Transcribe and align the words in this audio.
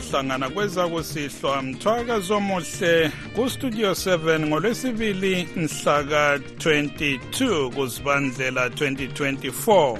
siyahlangana 0.00 0.50
kwezakusihlwa 0.50 1.62
mthwakazi 1.62 2.32
omuhle 2.32 3.12
kustudio 3.34 3.90
7 3.90 4.46
ngolwesibili 4.46 5.48
mhlaka 5.56 6.36
22 6.36 7.70
kuzibandlela 7.70 8.68
2024 8.68 9.98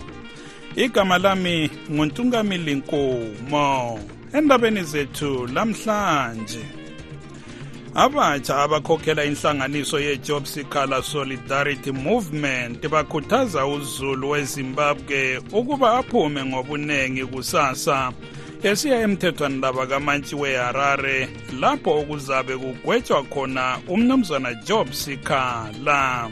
igama 0.77 1.19
lami 1.19 1.71
nguntungamili 1.91 2.75
nkumo 2.75 4.01
endabeni 4.33 4.83
zethu 4.83 5.47
lamhlanje 5.47 6.65
abatsha 7.95 8.57
abakhokhela 8.57 9.25
inhlanganiso 9.25 10.01
ye-job 10.01 10.45
seekala 10.45 11.03
solidarity 11.03 11.93
movement 11.93 12.89
bakhuthaza 12.89 13.67
uzulu 13.67 14.31
wezimbabwe 14.31 15.43
ukuba 15.53 15.99
aphume 15.99 16.45
ngobuningi 16.45 17.27
kusasa 17.27 18.13
esiya 18.63 19.01
emthethwanindaba 19.01 19.87
kamantshi 19.87 20.35
weharare 20.35 21.29
lapho 21.61 21.91
okuzabe 22.01 22.57
kugwetshwa 22.57 23.23
khona 23.25 23.79
umnumzana 23.89 24.55
job 24.55 24.93
sikhala. 24.93 26.31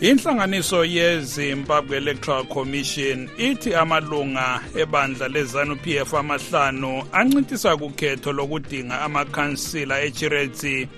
Inhlanganiso 0.00 0.84
yezimbabwe 0.84 1.96
electoral 1.96 2.44
commission 2.44 3.28
ithi 3.38 3.74
amalunga 3.74 4.60
ebandla 4.76 5.28
lezanup 5.28 5.86
f 5.86 6.14
amahlanu 6.14 7.02
ancintisa 7.12 7.76
kukhetho 7.76 8.32
lokudinga 8.32 9.00
amakhansila 9.00 10.02
echiretsi 10.02 10.88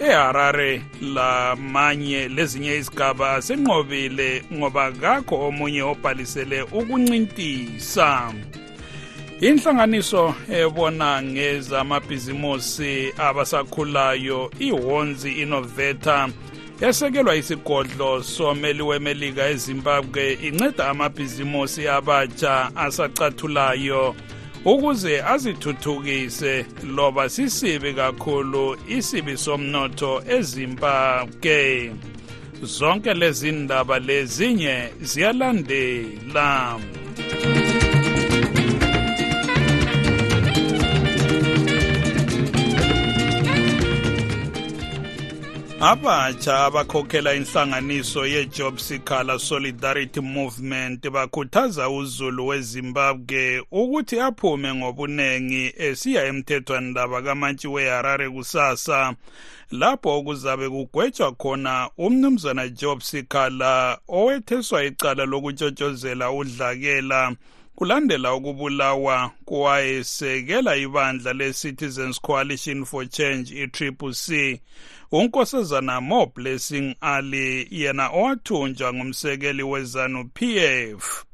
eharare 0.00 0.82
lamanye 1.14 2.28
lezinye 2.28 2.76
izigaba 2.76 3.32
asenqobile 3.34 4.42
ngoba 4.52 4.92
kakho 4.92 5.48
omunye 5.48 5.82
obhalisele 5.82 6.62
ukuncintisa. 6.62 8.32
Inhlanganiso 9.40 10.34
ebona 10.50 11.22
ngezamabhizimusi 11.22 13.12
abasakhulayo 13.18 14.50
ihonzi 14.58 15.32
innovator 15.32 16.28
yasekelwa 16.80 17.36
isigodlo 17.36 18.22
someli 18.22 18.82
wemelika 18.82 19.48
ezimbabwe 19.48 20.32
inceda 20.32 20.88
amabhizimusi 20.88 21.88
abatsha 21.88 22.70
asacathulayo 22.76 24.14
ukuze 24.64 25.22
azithuthukise. 25.22 26.66
Loba 26.96 27.28
sisibi 27.28 27.94
kakhulu 27.94 28.76
isibi 28.88 29.36
somnotho 29.36 30.22
ezimbabwe. 30.28 31.92
Zonke 32.62 33.14
lezi 33.14 33.52
ndaba 33.52 33.98
lezinye 33.98 34.88
ziyalandela 35.00 36.78
abatsha 45.80 46.64
abakhokhela 46.64 47.34
inhlanganiso 47.34 48.26
ye-job 48.26 48.78
seekala 48.78 49.38
solidarity 49.38 50.20
movement 50.20 51.10
bakhuthaza 51.10 51.90
uzulu 51.90 52.46
wezimbabwe 52.46 53.62
ukuthi 53.70 54.20
aphume 54.20 54.74
ngobunengi 54.74 55.74
esiya 55.76 56.24
emthethwanindaba 56.24 57.22
kamantshi 57.22 57.68
weharare 57.68 58.30
kusasa 58.30 59.14
lapho 59.70 60.18
okuzabe 60.18 60.68
kugwetshwa 60.68 61.32
khona 61.32 61.90
umnumzana 61.98 62.68
job 62.68 63.00
seekala 63.00 63.98
owetheswa 64.08 64.84
icala 64.84 65.24
lokutshotshozela 65.26 66.30
udlakela 66.32 67.32
kulandela 67.74 68.34
ukubulawa 68.34 69.30
kowayesekela 69.44 70.76
ibandla 70.76 71.32
le-citizens 71.32 72.20
coalition 72.20 72.84
for 72.84 73.06
change 73.06 73.62
i-triple 73.62 74.12
c 74.12 74.60
unkosazana 75.12 76.00
mo 76.00 76.26
blessing 76.26 76.96
ali 77.00 77.66
yena 77.70 78.08
owathunjwa 78.10 78.94
ngumsekeli 78.94 79.62
wezanu 79.62 80.24
pf 80.24 81.24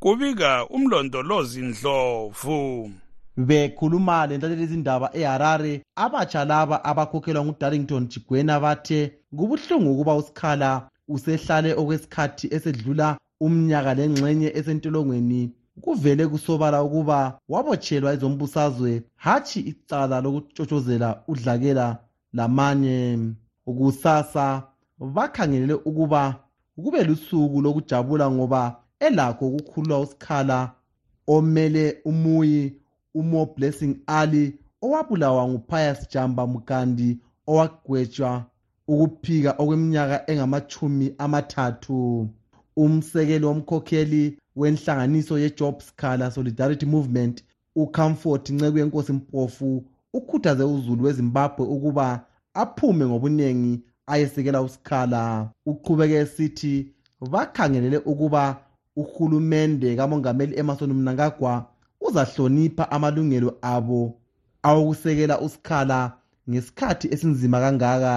kubika 0.00 0.66
umlondolozi 0.68 1.62
ndlovu. 1.62 2.90
Bekhuluma 3.36 4.26
lentateli 4.26 4.62
izindaba 4.62 5.10
eharare 5.14 5.82
abatsha 5.96 6.44
laba 6.44 6.84
abakhokhelwa 6.84 7.44
ngudarlington 7.44 8.08
jigwena 8.08 8.60
bathe 8.60 9.12
kubuhlungu 9.36 9.92
ukuba 9.92 10.16
usikhala 10.16 10.88
usehlale 11.08 11.74
okwesikhathi 11.74 12.46
esedlula 12.56 13.18
umnyaka 13.40 13.94
lengxenye 13.94 14.48
esentolongweni. 14.58 15.50
Kuvele 15.80 16.26
kusobala 16.26 16.82
ukuba 16.82 17.38
wabotshelwa 17.48 18.12
ezombusazwe 18.12 19.02
hatshi 19.16 19.60
icala 19.60 20.20
lokutshotshozela 20.20 21.22
udlakela 21.28 21.86
lamanye 22.32 23.18
kusasa 23.64 24.62
bakhangelele 24.98 25.74
ukuba 25.74 26.36
kube 26.76 27.04
lusuku 27.04 27.60
lokujabula 27.60 28.30
ngoba 28.30 28.76
elakho 29.00 29.48
ukukhululwa 29.48 30.00
usikhala 30.00 30.72
omele 31.26 31.98
umuyi 32.04 32.76
umo 33.14 33.46
blessing 33.56 33.96
ali 34.06 34.58
owabulawa 34.82 35.48
ngupius 35.48 36.08
jamba 36.12 36.46
mugandi 36.46 37.18
owagwetshwa 37.46 38.44
ukuphika 38.88 39.50
okweminyaka 39.58 40.30
engamachumi 40.30 41.14
amathathu. 41.18 42.28
Umsekeli 42.76 43.44
womkhokheli 43.44 44.38
wenhlanganiso 44.56 45.38
ye-job 45.38 45.80
scalar 45.80 46.32
solidarity 46.32 46.86
movement 46.86 47.44
ucomfort 47.76 48.50
nceko 48.50 48.78
yenkosi 48.78 49.12
mpofu 49.12 49.84
ukhuthaze 50.12 50.64
uzulu 50.64 51.04
wezimbabwe 51.04 51.66
ukuba 51.66 52.20
aphume 52.54 53.06
ngobuningi 53.06 53.80
ayesekela 54.06 54.62
usikhala 54.62 55.48
uqhubeke 55.66 56.14
esithi 56.14 56.74
bakhangelele 57.32 57.98
ukuba 57.98 58.56
uhulumende 58.96 59.96
kamongameli 59.96 60.58
emerson 60.60 60.92
mnangagwa 60.92 61.66
uzahlonipha 62.00 62.90
amalungelo 62.90 63.50
abo 63.62 64.00
awokusekela 64.62 65.40
usikhala 65.40 66.12
ngesikhathi 66.50 67.06
esinzima 67.14 67.60
kangaka. 67.60 68.14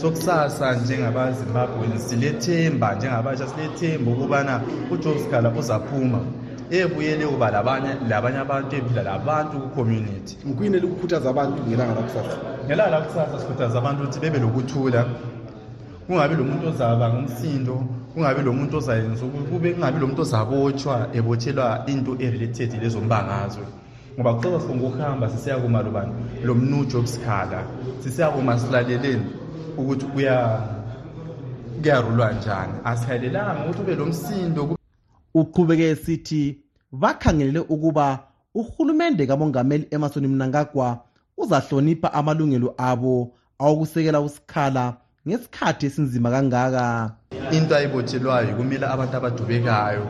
Sokusasa 0.00 0.74
njengabazimbabweni 0.74 1.98
silethemba 1.98 2.94
njengabatsha 2.94 3.48
silethemba 3.48 4.10
ukubana 4.10 4.54
ujob 4.92 5.18
scala 5.18 5.48
uzaphuma. 5.60 6.20
Ebuyele 6.70 7.24
uba 7.24 7.50
labanye 7.50 8.38
abantu 8.38 8.76
ephila 8.76 9.02
labantu 9.02 9.58
ku-community. 9.60 10.36
Ngikuyini 10.46 10.76
elikukhuthaza 10.76 11.30
abantu 11.30 11.62
ngelanga 11.68 11.94
lakusasa? 11.94 12.36
Ngelanga 12.66 12.90
lakusasa 12.90 13.38
sikhuthaza 13.40 13.78
abantu 13.78 14.02
ukuthi 14.02 14.20
bebe 14.20 14.38
lokuthula. 14.38 15.06
Kungabi 16.06 16.34
lo 16.34 16.44
muntu 16.44 16.68
ozaba 16.68 17.08
ngumsindo 17.12 17.84
kungabi 18.14 18.42
lo 18.42 18.52
muntu 18.52 18.76
ozayenza 18.76 19.24
kube 19.50 19.72
kungabi 19.72 19.98
lo 19.98 20.06
muntu 20.06 20.22
ozabotshwa 20.22 21.08
ebotshelwa 21.12 21.84
into 21.86 22.16
e-related 22.20 22.70
lezombangazwe 22.82 23.64
ngoba 24.14 24.34
kuxoxa 24.34 24.60
singokuhamba 24.66 25.30
sisiyakuma 25.30 25.82
lobani 25.82 26.12
lo 26.44 26.54
mnujob 26.54 27.06
scala 27.06 27.64
sisiyakuma 28.02 28.58
silaleleni 28.58 29.26
ukuthi 29.78 30.06
kuyarulwa 31.82 32.32
njani. 32.32 32.72
Asikhalelanga 32.84 33.64
ukuthi 33.64 33.82
ube 33.82 33.94
lo 33.94 34.06
msindo 34.06 34.76
uqhubeke 35.34 35.88
esithi 35.90 36.58
bakhangelele 36.92 37.60
ukuba 37.60 38.18
uhulumende 38.54 39.26
kamongameli 39.26 39.86
emerson 39.90 40.26
mnangagwa 40.26 40.98
uzahlonipha 41.36 42.12
amalungelo 42.12 42.74
abo 42.78 43.32
awokusekela 43.58 44.20
usikhala 44.20 44.96
ngesikhathi 45.26 45.86
esinzima 45.86 46.30
kangaka. 46.30 46.84
Into 47.52 47.74
ayibotshelwayo 47.76 48.56
kumele 48.56 48.86
abantu 48.86 49.16
abadubekayo. 49.16 50.04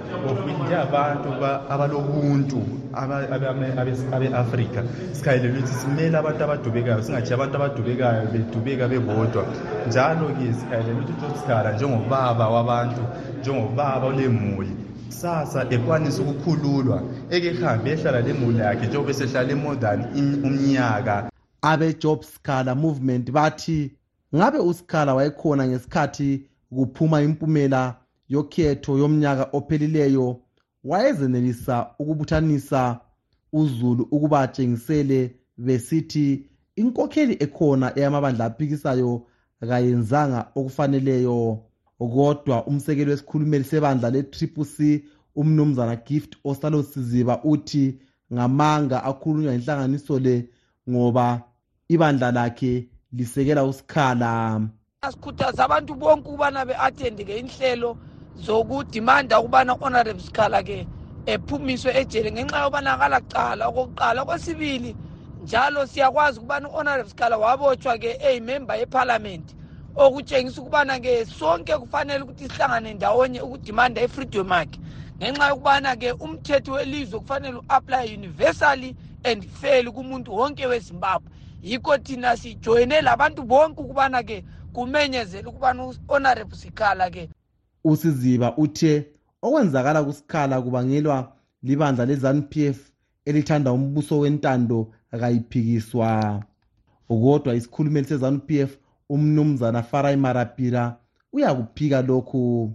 Njengabantu 0.67 1.29
abalobuntu 1.73 2.61
abe-afrika 2.94 4.81
sikhalelwe 5.12 5.59
ukuthi 5.59 5.75
simele 5.81 6.17
abantu 6.19 6.44
abadubekayo 6.44 7.03
singathi 7.03 7.32
abantu 7.35 7.55
abadubekayo 7.56 8.23
bedubeka 8.32 8.88
bebodwa. 8.88 9.44
Njalo-ke 9.88 10.53
sikhalelwe 10.59 11.00
ukuthi 11.03 11.12
ujosikhala 11.27 11.73
njengobaba 11.73 12.49
wabantu 12.49 13.03
njengobaba 13.41 14.06
olemuli 14.06 14.84
kusasa 15.15 15.67
ekwanisa 15.71 16.23
ukukhululwa 16.23 17.03
eke 17.31 17.47
ehambe 17.47 17.91
ehlala 17.91 18.21
lemuli 18.21 18.59
yakhe 18.59 18.87
njengoba 18.87 19.11
esehlala 19.11 19.55
more 19.57 19.77
than 19.77 20.01
umnyaka. 20.47 21.31
Abe-job 21.63 22.25
scala 22.25 22.75
movement 22.75 23.31
bathi 23.31 23.93
ngabe 24.35 24.59
usikhala 24.59 25.15
wayekhona 25.15 25.69
ngesikhathi 25.69 26.31
kuphuma 26.75 27.23
impumela 27.23 27.97
yokhetho 28.29 28.99
yomnyaka 28.99 29.45
ophelileyo 29.53 30.41
wayezenelisa 30.85 31.87
ukubuthanisa 31.99 33.01
uzulu 33.53 34.09
ukuba 34.11 34.41
atshengisele 34.41 35.35
besithi 35.57 36.47
inkokheli 36.77 37.37
ekhona 37.41 37.99
eyamabandla 37.99 38.45
aphikisayo 38.45 39.27
kayenzanga 39.69 40.41
okufaneleyo 40.57 41.63
kodwa 41.99 42.67
umsekeli 42.67 43.11
wesikhulumeli 43.11 43.64
sebandla 43.64 44.11
le-triple 44.11 44.64
c 44.64 45.05
umnumzana 45.37 45.96
gift 45.96 46.37
osalo 46.44 46.82
siziba 46.82 47.41
uthi 47.44 47.99
ngamanga 48.32 49.05
akhulunywa 49.05 49.55
inhlanganiso 49.55 50.19
le 50.19 50.49
ngoba 50.91 51.43
ibandla 51.88 52.31
lakhe 52.31 52.88
lisekela 53.12 53.64
usikhala. 53.64 54.61
Asikhuthaza 55.02 55.64
abantu 55.64 55.94
bonke 55.94 56.29
ukubana 56.29 56.64
be-athende-ke 56.64 57.38
inhlelo 57.38 57.96
zokudimanda 58.37 59.41
ukubana 59.41 59.73
honorable 59.73 60.23
sikhala-ke 60.23 60.87
ephumiswe 61.26 61.91
ejele 62.00 62.32
ngenxa 62.32 62.58
yokubana 62.62 63.20
cala 63.32 63.69
okokuqala 63.69 64.23
okwesibili 64.23 64.96
njalo 65.43 65.87
siyakwazi 65.87 66.38
ukubana 66.38 66.69
u-honorable 66.69 67.11
sikhala 67.11 67.37
wabotshwa-ke 67.38 68.19
eyimemba 68.26 68.76
yephalamenti 68.76 69.55
okutshengisa 69.96 70.61
ukubana-ke 70.61 71.26
sonke 71.26 71.76
kufanele 71.76 72.23
ukuthi 72.23 72.49
sihlangane 72.49 72.94
ndawonye 72.94 73.41
ukudimanda 73.41 74.02
i-freedom 74.02 74.52
akhe. 74.52 74.79
Ngenxa 75.19 75.49
yokubana-ke 75.49 76.12
umthetho 76.12 76.73
welizwe 76.73 77.20
kufanele 77.20 77.56
u-aplaye 77.56 78.14
universally 78.14 78.96
and 79.25 79.44
fairly 79.44 79.91
kumuntu 79.91 80.35
wonke 80.35 80.67
wezimbabwe. 80.67 81.31
Yikho 81.62 81.99
thina 81.99 82.37
sijoyine 82.37 83.00
labantu 83.00 83.43
bonke 83.43 83.81
ukubana-ke 83.81 84.44
kumenyezela 84.73 85.49
ukubana 85.49 85.85
u-honorable 85.85 86.56
sikhala-ke. 86.56 87.29
Usiziba 87.85 88.56
uthe 88.56 89.06
okwenzakala 89.43 90.02
kusikhala 90.02 90.62
kubangelwa 90.62 91.32
libandla 91.62 92.06
le-zanup 92.06 92.56
f 92.56 92.91
elithanda 93.25 93.73
umbuso 93.73 94.19
wentando 94.19 94.93
kayiphikiswa. 95.20 96.43
Kodwa 97.08 97.55
isikhulumeli 97.55 98.06
se-zanup 98.06 98.50
f 98.50 98.79
umnumzana 99.11 99.83
farai 99.83 100.17
marapira 100.17 100.97
uyakuphika 101.33 102.03
lokhu? 102.03 102.73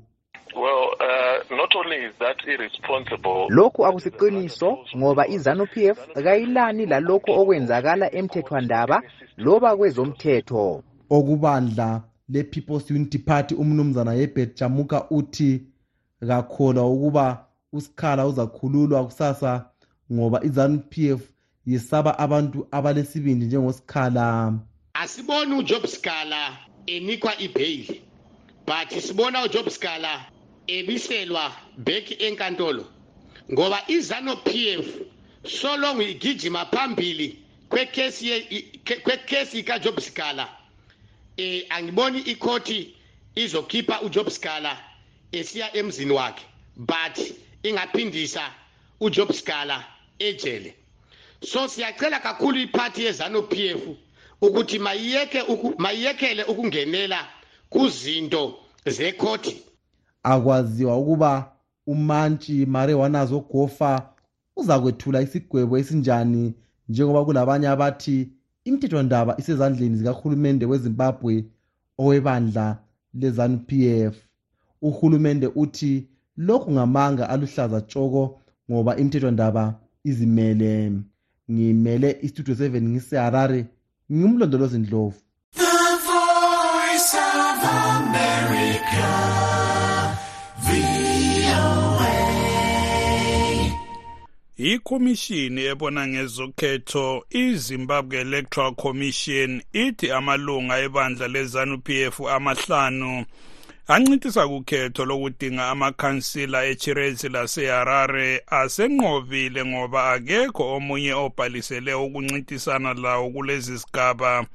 Lokhu 3.49 3.85
akusiqiniso 3.85 4.77
ngoba 4.97 5.27
izanu-p 5.27 5.75
f 5.87 5.97
kayilani 6.23 6.85
lalokho 6.85 7.31
okwenzakala 7.41 8.13
emthethwandaba 8.13 9.01
loba 9.37 9.77
kwezomthetho. 9.77 10.83
Okubandla 11.09 12.01
le-people's 12.29 12.91
unity 12.91 13.17
party 13.17 13.55
umnumzana 13.55 14.13
yebet 14.13 14.59
jamuka 14.59 15.09
uthi 15.09 15.63
kakholwa 16.27 16.91
ukuba 16.91 17.45
usikhala 17.73 18.27
uzakhululwa 18.27 19.05
kusasa 19.05 19.65
ngoba 20.13 20.43
izanu-p 20.43 21.11
f 21.11 21.21
yesaba 21.65 22.19
abantu 22.19 22.67
abalesibindi 22.71 23.45
njengosikhala 23.45 24.53
asiboni 25.09 25.55
ujob 25.55 25.85
scala 25.87 26.57
enikwa 26.85 27.39
ibheyili 27.39 28.01
but 28.67 28.99
sibona 28.99 29.43
ujob 29.43 29.69
scala 29.69 30.25
ebiselwa 30.67 31.55
back 31.77 32.21
enkantolo 32.21 32.85
ngoba 33.51 33.83
izanu 33.87 34.37
PF 34.37 34.85
solongo 35.61 36.01
igijima 36.01 36.65
phambili 36.65 37.45
kwekhesi 39.03 39.63
kaJob 39.63 39.99
Scala 39.99 40.49
eh 41.37 41.65
angiboni 41.69 42.19
ikhoti 42.19 42.95
izokhipha 43.35 44.01
uJob 44.01 44.29
Scala 44.29 44.83
esiya 45.31 45.75
emzini 45.75 46.11
wakhe 46.11 46.45
but 46.75 47.17
ingaphindisa 47.63 48.51
uJob 48.99 49.31
Scala 49.33 49.85
ejele. 50.19 50.75
So 51.43 51.67
siyacela 51.67 52.19
kakhulu 52.19 52.59
iphathi 52.59 53.03
yezanu 53.03 53.43
PF 53.43 53.81
ukuthi 54.41 54.79
mayiyeke 54.79 55.43
mayiyekele 55.77 56.43
ukungenela 56.43 57.19
kuzinto 57.69 58.53
zekhoti 58.85 59.63
akwaziwa 60.23 60.97
ukuba 60.97 61.51
umantshi 61.87 62.65
mare 62.65 62.93
wanazo 62.93 63.39
gofa 63.39 64.09
uza 64.55 64.79
kwethula 64.79 65.21
isigwebo 65.21 65.77
esinjani 65.77 66.53
njengoba 66.89 67.25
kulabanye 67.25 67.67
abathi 67.67 68.17
imithethwandaba 68.67 69.31
isezandleni 69.41 69.95
zikahulumende 69.97 70.65
wezimbabwe 70.65 71.33
owebandla 72.01 72.65
lezanup 73.19 73.71
f. 74.11 74.15
Uhulumende 74.81 75.47
uthi 75.47 76.07
lokhu 76.37 76.71
ngamanga 76.71 77.29
aluhlaza 77.29 77.81
tshoko 77.81 78.41
ngoba 78.71 78.97
imithethwandaba 78.97 79.63
izimele. 80.03 80.91
Ngimele 81.51 82.09
istudio 82.21 82.53
7 82.55 82.81
ngiseharare. 82.81 83.65
Ngingumlondolozi 84.11 84.77
ndlovu 84.79 85.13
The 85.53 85.97
voice 86.09 87.13
of 87.17 87.63
America. 87.97 89.29
ikhomishini 94.57 95.61
ebona 95.71 96.07
ngezokhetho 96.07 97.25
izimbabwe 97.29 98.19
electoral 98.19 98.75
commission 98.75 99.61
ithi 99.73 100.11
amalunga 100.11 100.77
ebandla 100.85 101.27
lezanup-f 101.27 102.15
amahlanu 102.35 103.25
ancitisa 103.93 104.47
kukhetho 104.47 105.05
lokudinga 105.05 105.69
amakhansila 105.69 106.65
echirezi 106.65 107.29
laseharare 107.29 108.43
asenqobile 108.47 109.65
ngoba 109.65 110.11
akekho 110.13 110.63
omunye 110.75 111.13
obhalisele 111.13 111.93
ukuncintisana 111.93 112.93
lawo 112.93 113.29
kulezi 113.33 113.79
sigaba 113.79 114.45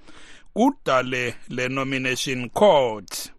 kudale 0.54 1.34
le-nomination 1.48 2.48
court. 2.50 3.33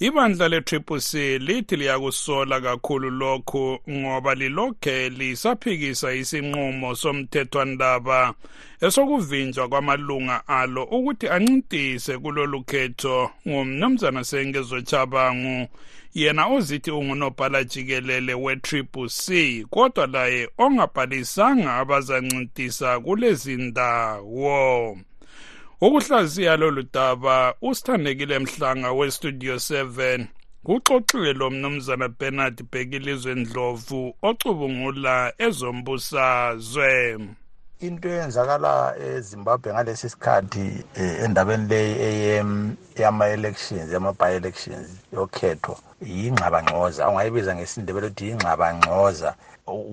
Ibandla 0.00 0.48
le-triple 0.48 1.00
c 1.00 1.38
lithi 1.38 1.76
liyakusola 1.76 2.60
kakhulu 2.60 3.10
lokhu 3.10 3.78
ngoba 3.90 4.34
lilokhe 4.34 5.08
lisaphikisa 5.08 6.14
isinqumo 6.14 6.94
somthethwandaba 6.94 8.34
esokuvinjwa 8.80 9.68
kwamalunga 9.68 10.48
alo 10.48 10.82
ukuthi 10.84 11.28
ancintise 11.28 12.18
kulolu 12.18 12.62
khetho 12.62 13.30
ngumnumzana 13.48 14.24
sengezochabangu 14.24 15.68
yena 16.14 16.46
ozithi 16.46 16.90
ungunobhala 16.90 17.64
jikelele 17.64 18.34
we-triple 18.34 19.08
c 19.08 19.66
kodwa 19.70 20.06
laye 20.06 20.48
ongabhalisanga 20.58 21.74
abazancintisa 21.74 23.00
kulezi 23.00 23.56
ndawo. 23.56 24.98
Ukuhlaziya 25.80 26.56
lolu 26.56 26.82
daba 26.92 27.54
usithandekile 27.62 28.38
mhlanga 28.38 28.92
westudio 28.92 29.54
7 29.54 30.26
kuxoxile 30.64 31.32
lo 31.32 31.50
mnumzana 31.50 32.08
bernard 32.08 32.62
bhekilizwe 32.72 33.34
ndlovu 33.34 34.14
ocubungula 34.22 35.32
ezombusazwe. 35.38 37.18
Into 37.80 38.08
eyenzakala 38.08 38.94
ezimbabwe 38.98 39.72
ngalesi 39.72 40.08
sikhathi 40.10 40.84
eh, 41.00 41.22
endabeni 41.24 41.68
leyi 41.68 42.42
yama-elections 42.96 43.92
yama-by-elections 43.92 44.88
yokhetho 45.12 45.78
yingxabangxoza. 46.02 47.08
Ungayibiza 47.08 47.54
ngesindebele 47.54 48.06
ukuthi 48.06 48.28
yingxabangxoza. 48.28 49.34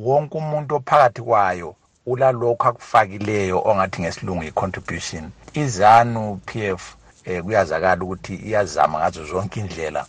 Wonke 0.05 0.37
umuntu 0.37 0.75
ophakathi 0.75 1.21
kwayo 1.21 1.75
ulalokhu 2.05 2.67
akufakileyo 2.67 3.61
ongathi 3.65 4.01
ngesilungu 4.01 4.43
yi-contribution. 4.43 5.25
Izanu 5.59 6.39
p 6.45 6.75
f 6.75 6.95
eh 7.25 7.43
kuyazakala 7.43 8.03
ukuthi 8.03 8.35
iyazama 8.35 8.99
ngazo 8.99 9.25
zonke 9.25 9.59
indlela 9.59 10.05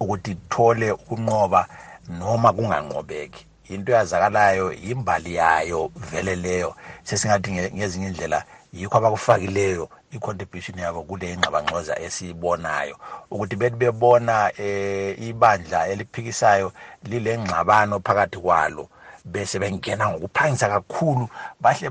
ukuthi 0.00 0.30
ithole 0.30 0.92
ukunqoba 0.92 1.66
noma 2.08 2.52
kunganqobeki. 2.52 3.46
Into 3.68 3.92
eyazakalayo 3.92 4.72
yimbali 4.72 5.34
yayo 5.34 5.90
vele 6.10 6.36
leyo. 6.36 6.74
Sesingathi 7.02 7.52
ngezinye 7.52 8.06
indlela 8.06 8.44
yikho 8.72 8.98
abakufakileyo 8.98 9.88
i-contribution 10.12 10.78
yabo 10.78 11.02
kule 11.02 11.32
ingxabangxoza 11.32 11.98
esiyibonayo. 11.98 12.96
Ukuthi 13.30 13.56
bethi 13.56 13.76
bebona 13.76 14.52
eh 14.58 15.18
ibandla 15.28 15.88
eliphikisayo 15.88 16.72
lile 17.04 17.38
ngxabano 17.38 18.00
phakathi 18.00 18.38
kwalo 18.38 18.88
bese 19.24 19.58
bengena 19.58 20.08
ngokuphangisa 20.08 20.68
kakhulu 20.68 21.28
bahle 21.60 21.90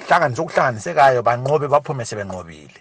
bahlanganise 0.00 0.42
okuhlanganisekayo 0.42 1.22
banqobe 1.22 1.68
baphume 1.68 2.04
sebenqobile. 2.04 2.80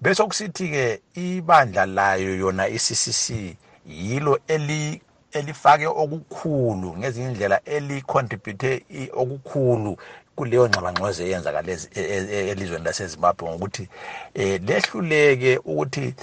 Bese 0.00 0.24
kusithi-ke 0.24 1.00
ibandla 1.14 1.86
layo 1.86 2.36
yona 2.36 2.68
i-ccc 2.68 3.56
yilo 3.86 4.38
eli 4.48 5.02
elifake 5.32 5.86
okukhulu 5.86 6.96
ngezinye 6.98 7.28
indlela 7.28 7.60
elicontribute 7.64 8.84
okukhulu 9.14 9.96
kuleyo 10.36 10.68
ngxabangxoze 10.68 11.24
eyenzakala 11.24 11.72
e, 11.72 11.78
e, 11.94 12.48
elizweni 12.50 12.84
lasezimbabwe. 12.84 13.50
Ngokuthi 13.50 13.88
um 14.36 14.66
lehluleke 14.66 15.58
ukuthi 15.64 16.14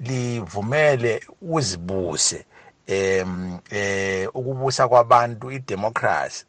livumele 0.00 1.20
uzibuse 1.42 2.44
um 2.88 3.58
eh 3.70 4.28
ukubusa 4.34 4.88
kwabantu 4.88 5.50
idemocracy 5.52 6.44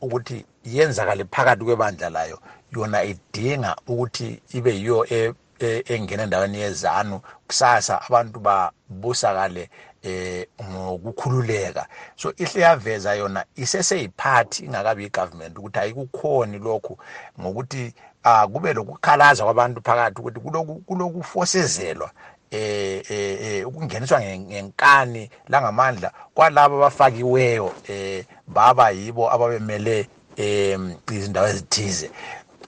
ukuthi 0.00 0.44
yenzakale 0.64 1.24
phakathi 1.24 1.64
kwebandla 1.64 2.10
layo. 2.10 2.38
Yona 2.72 3.04
idinga 3.04 3.76
ukuthi 3.86 4.40
ibe 4.52 4.74
yiyo 4.74 5.06
e, 5.10 5.34
engena 5.86 6.22
endaweni 6.22 6.58
yezanu. 6.58 7.20
Kusasa 7.46 8.02
abantu 8.02 8.40
babusakale 8.40 9.70
eh 10.04 10.46
ngokukhululeka. 10.62 11.86
So 12.16 12.32
ihle 12.36 12.60
yaveza 12.60 13.14
yona 13.14 13.44
iseseyiphathi 13.56 14.64
ingakabi 14.64 15.04
igovernment 15.04 15.58
ukuthi 15.58 15.78
ayikukhoni 15.78 16.58
lokhu 16.58 16.98
ngokuthi 17.40 17.94
ah 18.24 18.46
kube 18.46 18.72
lokukhalaza 18.72 19.44
kwabantu 19.44 19.80
phakathi 19.82 20.20
ukuthi 20.20 20.40
kuloku 20.40 20.74
kulokufosezelwa 20.74 22.10
eh 22.50 23.02
eh 23.10 23.68
ukungeniswa 23.68 24.20
ngenkani 24.20 25.30
langamandla 25.48 26.12
kwalabo 26.34 26.76
abafakiweyo 26.76 27.72
eh 27.88 28.24
baba 28.46 28.90
yibo 28.90 29.32
ababemele 29.32 30.08
em 30.36 30.96
izindawo 31.10 31.48
ezithize 31.48 32.10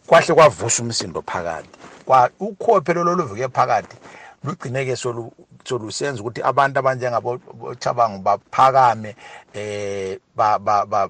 kwahle 0.06 0.35
kwavusa 0.35 0.82
umsindo 0.82 1.23
phakathi. 1.23 1.68
Kwa 2.04 2.30
ukhophe 2.40 2.92
loluvuke 2.94 3.49
phakathi 3.49 3.96
lugcineke 4.44 4.96
solu 4.96 5.32
solusenza 5.64 6.20
ukuthi 6.20 6.42
abantu 6.42 6.78
abanjengabo 6.78 7.38
chabangu 7.78 8.18
baphakame 8.23 9.16
eh 9.54 10.18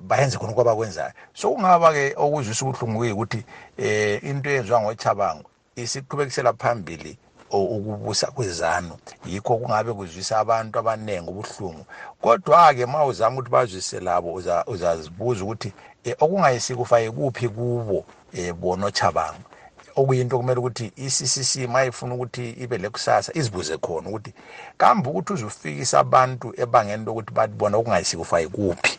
bayenze 0.09 0.39
khona 0.39 0.53
kwabakwenzayo 0.53 1.13
so 1.35 1.51
kungaba 1.51 1.93
ke 1.93 2.15
okuzwisa 2.17 2.65
ubuhlungu 2.65 3.13
ukuthi 3.13 3.45
eh 3.77 4.25
into 4.25 4.51
eyenziwa 4.51 4.81
ngochabangu 4.81 5.45
isiqhubekisela 5.77 6.53
phambili 6.53 7.19
ukubusa 7.51 8.27
kwezanu. 8.27 8.97
Yikho 9.27 9.57
kungabe 9.57 9.93
kuzwisa 9.93 10.39
abantu 10.39 10.79
abaningi 10.79 11.31
ubuhlungu. 11.31 11.87
Kodwa-ke 12.23 12.87
ma 12.87 13.05
uzama 13.05 13.37
ukuthi 13.37 13.51
bazwise 13.51 14.01
labo 14.01 14.33
uzazibuza 14.67 15.45
ukuthi 15.45 15.73
um 16.07 16.13
okungayisikufa 16.21 17.01
yikuphi 17.01 17.49
kubo 17.49 18.05
um 18.39 18.53
bona 18.61 18.87
ochabanga 18.87 19.57
okuyinto 19.97 20.39
kumele 20.39 20.59
ukuthi 20.61 20.93
i-ccc 20.97 21.69
ma 21.69 21.85
ifuna 21.85 22.15
ukuthi 22.15 22.51
ibe 22.51 22.79
lekusasa 22.79 23.33
izibuze 23.35 23.79
khona 23.79 24.09
ukuthi 24.09 24.33
kambe 24.79 25.11
ukuthi 25.11 25.33
uzufikisa 25.33 25.99
abantu 25.99 26.53
ebangeni 26.57 27.05
lokuthi 27.05 27.33
bathi 27.33 27.55
bona 27.55 27.77
okungayisikufa 27.77 28.41
yikuphi. 28.41 28.99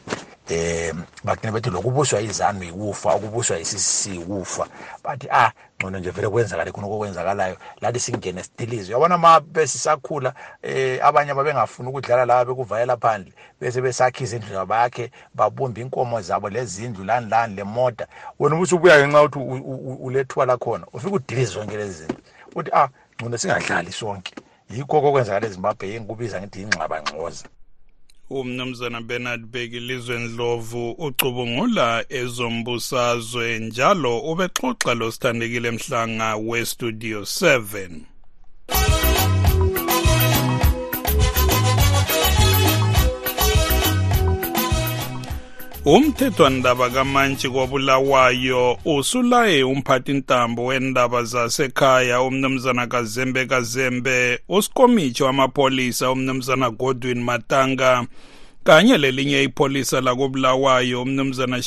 Um 0.50 1.04
bagcine 1.24 1.52
bethi 1.52 1.70
lokubuswa 1.70 2.22
izanu 2.22 2.64
yikufa 2.64 3.16
ukubuswa 3.16 3.58
yi-ccc 3.58 4.06
yikufa. 4.06 4.68
Bathi 5.04 5.28
ah 5.32 5.52
ngcono 5.80 6.00
nje 6.00 6.12
vele 6.12 6.30
kwenzakale 6.30 6.72
khona 6.72 6.88
okwenzakalayo 6.88 7.58
lathi 7.82 8.00
singene 8.00 8.44
sidilize 8.44 8.90
uyabona 8.92 9.18
ma 9.18 9.40
besisakhula 9.40 10.34
eh 10.62 11.00
abanye 11.06 11.34
babengafuni 11.34 11.90
ukudlala 11.90 12.26
laba 12.26 12.46
bekuvayela 12.46 12.98
phandle 12.98 13.34
bese 13.62 13.82
besakha 13.82 14.24
izindlu 14.24 14.54
zabakhe 14.54 15.12
babumba 15.34 15.82
inkomo 15.82 16.22
zabo 16.22 16.50
lezindlu 16.50 17.04
lani 17.04 17.30
lani 17.30 17.56
lemota 17.56 18.08
wena 18.40 18.56
ubusubuya 18.56 19.08
ngenxa 19.08 19.24
ukuthi 19.24 19.40
ulethuwa 20.02 20.46
lakhona 20.46 20.86
ufika 20.94 21.16
udilize 21.16 21.54
zonke 21.54 21.78
lezi 21.78 21.98
zinto. 21.98 22.22
Uthi 22.56 22.72
ah 22.74 22.90
ngcono 23.20 23.38
singadlali 23.38 23.92
sonke. 23.92 24.34
Yikho 24.70 25.02
kokwenzakala 25.02 25.48
ezimbabwe 25.48 25.90
yengikubiza 25.90 26.42
ngithi 26.42 26.60
yingxabangxoza. 26.60 27.46
Umnumzana 28.30 29.02
Bernard 29.02 29.46
Beki 29.46 29.80
lizweni 29.80 30.28
Ndlovu 30.28 30.92
ucubungula 30.92 32.06
ezombusazwe 32.10 33.60
njalo 33.60 34.20
ubexoxa 34.20 34.94
lo 34.94 35.12
sithandekile 35.12 35.72
mhlanga 35.72 36.36
we 36.36 36.66
studio 36.66 37.22
7 37.22 37.90
umthethwandaba 45.86 46.90
kamantshi 46.90 47.50
kobulawayo 47.50 48.78
usulaye 48.86 49.64
umphathintambo 49.64 50.66
wendaba 50.66 51.24
zasekhaya 51.24 52.22
umnumzana 52.22 52.88
kazembe 52.88 53.46
kazembe 53.46 54.40
usikomitshi 54.50 55.24
wamapolisa 55.24 56.12
umnumzana 56.12 56.70
godwin 56.70 57.24
matanga 57.24 58.06
kanye 58.64 58.98
lelinye 58.98 59.44
ipholisa 59.44 60.02
lakobulawayo 60.02 61.02
umnumzana 61.02 61.62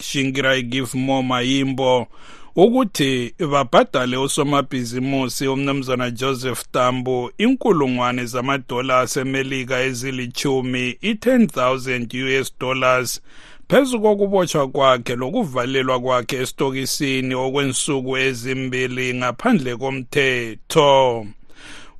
shingirai 0.00 0.62
give 0.62 0.98
more 0.98 1.22
mayimbo 1.26 2.06
ukuthi 2.56 3.34
babhadale 3.50 4.16
usomabhizimusi 4.16 5.48
umnumzana 5.48 6.10
Joseph 6.10 6.62
Tambo 6.72 7.32
inkulungwane 7.38 8.24
zamadola 8.26 9.00
asemelika 9.00 9.80
ezilichumi 9.80 10.96
i-10000 11.00 12.40
US 12.40 12.54
dollars 12.60 13.20
phezu 13.68 14.00
kokubotshwa 14.00 14.68
kwakhe 14.68 15.16
lokuvalelwa 15.16 16.00
kwakhe 16.00 16.36
esitokisini 16.36 17.34
okwensuku 17.34 18.16
ezimbili 18.16 19.14
ngaphandle 19.14 19.76
komthetho. 19.76 21.26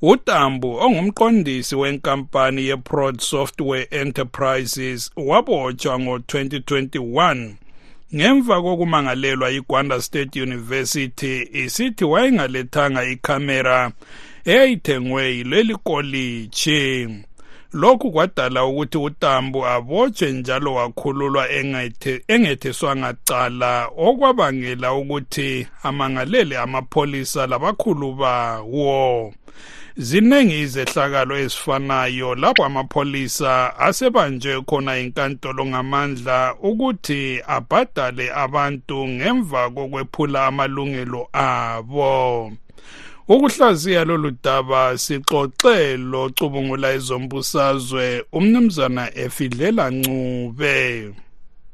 Utambu 0.02 0.76
ongumqondisi 0.76 1.76
wenkampani 1.76 2.66
yeprod 2.66 3.20
software 3.20 3.88
enterprises 3.90 5.10
wabotshwa 5.16 5.98
ngo-2021 5.98 7.63
ngemva 8.14 8.62
kokumangalelwa 8.62 9.50
igwanda 9.50 10.02
state 10.02 10.42
university 10.42 11.48
isithi 11.52 12.04
wayengalethanga 12.04 13.04
ikhamera 13.04 13.92
eyayithengwe 14.44 15.36
yileli 15.36 15.76
koliji 15.76 17.08
lokhu 17.72 18.12
kwadala 18.12 18.64
ukuthi 18.64 18.98
utambu 18.98 19.66
abotshwe 19.66 20.32
njalo 20.32 20.74
wakhululwa 20.74 21.48
engetheswanga 22.28 23.14
cala 23.24 23.88
okwabangela 23.96 24.94
ukuthi 24.94 25.66
amangalele 25.82 26.58
amapholisa 26.58 27.46
labakhulu 27.46 28.12
bawo. 28.12 29.34
Ziningi 29.96 30.60
izehlakalo 30.60 31.38
ezifanayo 31.38 32.34
lapho 32.34 32.64
amapholisa 32.64 33.78
asebanjwe 33.78 34.62
khona 34.62 34.98
inkantolo 34.98 35.66
ngamandla 35.66 36.54
ukuthi 36.62 37.40
abhadale 37.46 38.26
abantu 38.34 39.08
ngemva 39.08 39.70
kokwephula 39.70 40.46
amalungelo 40.46 41.28
abo. 41.32 42.52
Ukuhlaziya 43.28 44.04
lolu 44.04 44.30
daba 44.42 44.98
sixoxe 44.98 45.96
locubungula 45.96 46.92
ezombusazwe 46.92 48.24
umnumzana 48.32 49.04
efidlela 49.24 49.90
ncube. 49.90 51.14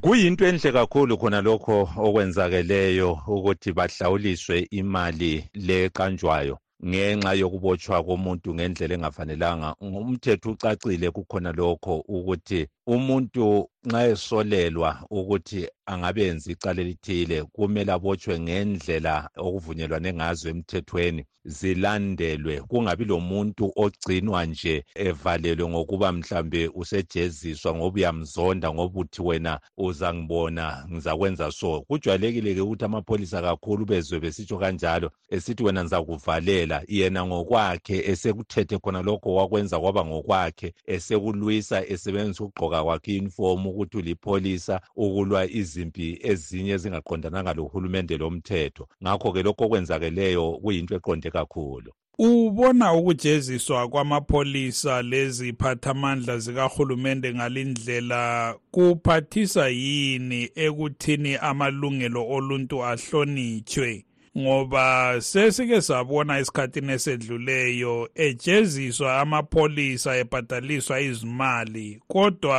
Kuyinto 0.03 0.47
enhle 0.47 0.73
kakhulu 0.73 1.19
khona 1.19 1.41
lokho 1.41 1.89
okwenzakeleyo 1.97 3.19
ukuthi 3.27 3.73
bahlawuliswe 3.73 4.69
imali 4.71 5.45
leqanjwayo 5.55 6.59
ngenxa 6.87 7.35
yokubotshwa 7.35 8.03
komuntu 8.03 8.55
ngendlela 8.55 8.95
engafanelanga. 8.95 9.75
Umthetho 9.81 10.51
ucacile 10.51 11.11
kukhona 11.11 11.53
lokho 11.53 12.05
ukuthi 12.09 12.67
umuntu 12.95 13.69
nxa 13.87 14.03
esolelwa 14.13 14.91
ukuthi 15.19 15.61
angabenzi 15.87 16.53
icala 16.53 16.81
elithile 16.83 17.37
kumele 17.55 17.93
abotshwe 17.93 18.35
ngendlela 18.41 19.15
okuvunyelwane 19.47 20.11
ngazo 20.19 20.47
emthethweni 20.53 21.23
zilandelwe. 21.45 22.61
Kungabi 22.61 23.05
lomuntu 23.05 23.73
ogcinwa 23.77 24.47
nje 24.47 24.85
evalelwe 24.95 25.69
ngokuba 25.69 26.13
mhlambe 26.13 26.71
usejeziswa 26.75 27.75
ngoba 27.75 27.97
uyamzonda 27.97 28.73
ngoba 28.73 29.01
uthi 29.01 29.23
wena 29.23 29.61
uzangibona 29.77 30.87
ngizakwenza 30.91 31.51
so. 31.53 31.81
Kujwayelekile-ke 31.81 32.61
ukuthi 32.61 32.85
amapholisa 32.85 33.43
kakhulu 33.43 33.87
bezwe 33.87 34.21
besitsho 34.21 34.59
kanjalo 34.59 35.11
esithi 35.29 35.63
wena 35.63 35.83
ngizakuvalela. 35.85 36.83
Yena 36.89 37.27
ngokwakhe 37.27 38.11
esekuthethe 38.11 38.79
khona 38.79 39.03
lokho 39.03 39.35
wakwenza 39.35 39.81
kwaba 39.81 40.05
ngokwakhe 40.05 40.75
esekulwisa 40.87 41.87
esebenzisa 41.87 42.45
ukugqoka 42.45 42.80
kwakhe 42.85 43.13
iyunifomu 43.13 43.71
ukuthi 43.71 43.97
ulipholisa 43.97 44.81
ukulwa 44.97 45.51
izimpi 45.51 46.19
ezinye 46.23 46.73
ezingaqondananga 46.73 47.55
lohulumende 47.55 48.19
lomthetho. 48.19 48.89
Ngakho-ke 49.03 49.43
lokho 49.43 49.65
okwenzakeleyo 49.65 50.53
kuyinto 50.63 50.95
eqonde 50.95 51.31
kakhulu. 51.31 51.91
Ubona 52.19 52.95
ukujeziswa 52.95 53.89
kwamapholisa 53.89 55.03
lezi 55.03 55.53
phathamandla 55.53 56.39
zikahulumende 56.39 57.35
ngalindlela 57.35 58.55
kuphathisa 58.71 59.69
yini 59.69 60.51
ekuthini 60.55 61.37
amalungelo 61.37 62.29
oluntu 62.29 62.85
ahlonitshwe? 62.85 64.05
Ngoba 64.39 65.17
sesike 65.21 65.81
sabona 65.83 66.39
esikhathini 66.39 66.93
esedluleyo 66.93 68.09
ejeziswa 68.15 69.21
amapholisa 69.21 70.17
ebhadaliswa 70.17 71.01
izimali 71.01 72.01
kodwa 72.09 72.59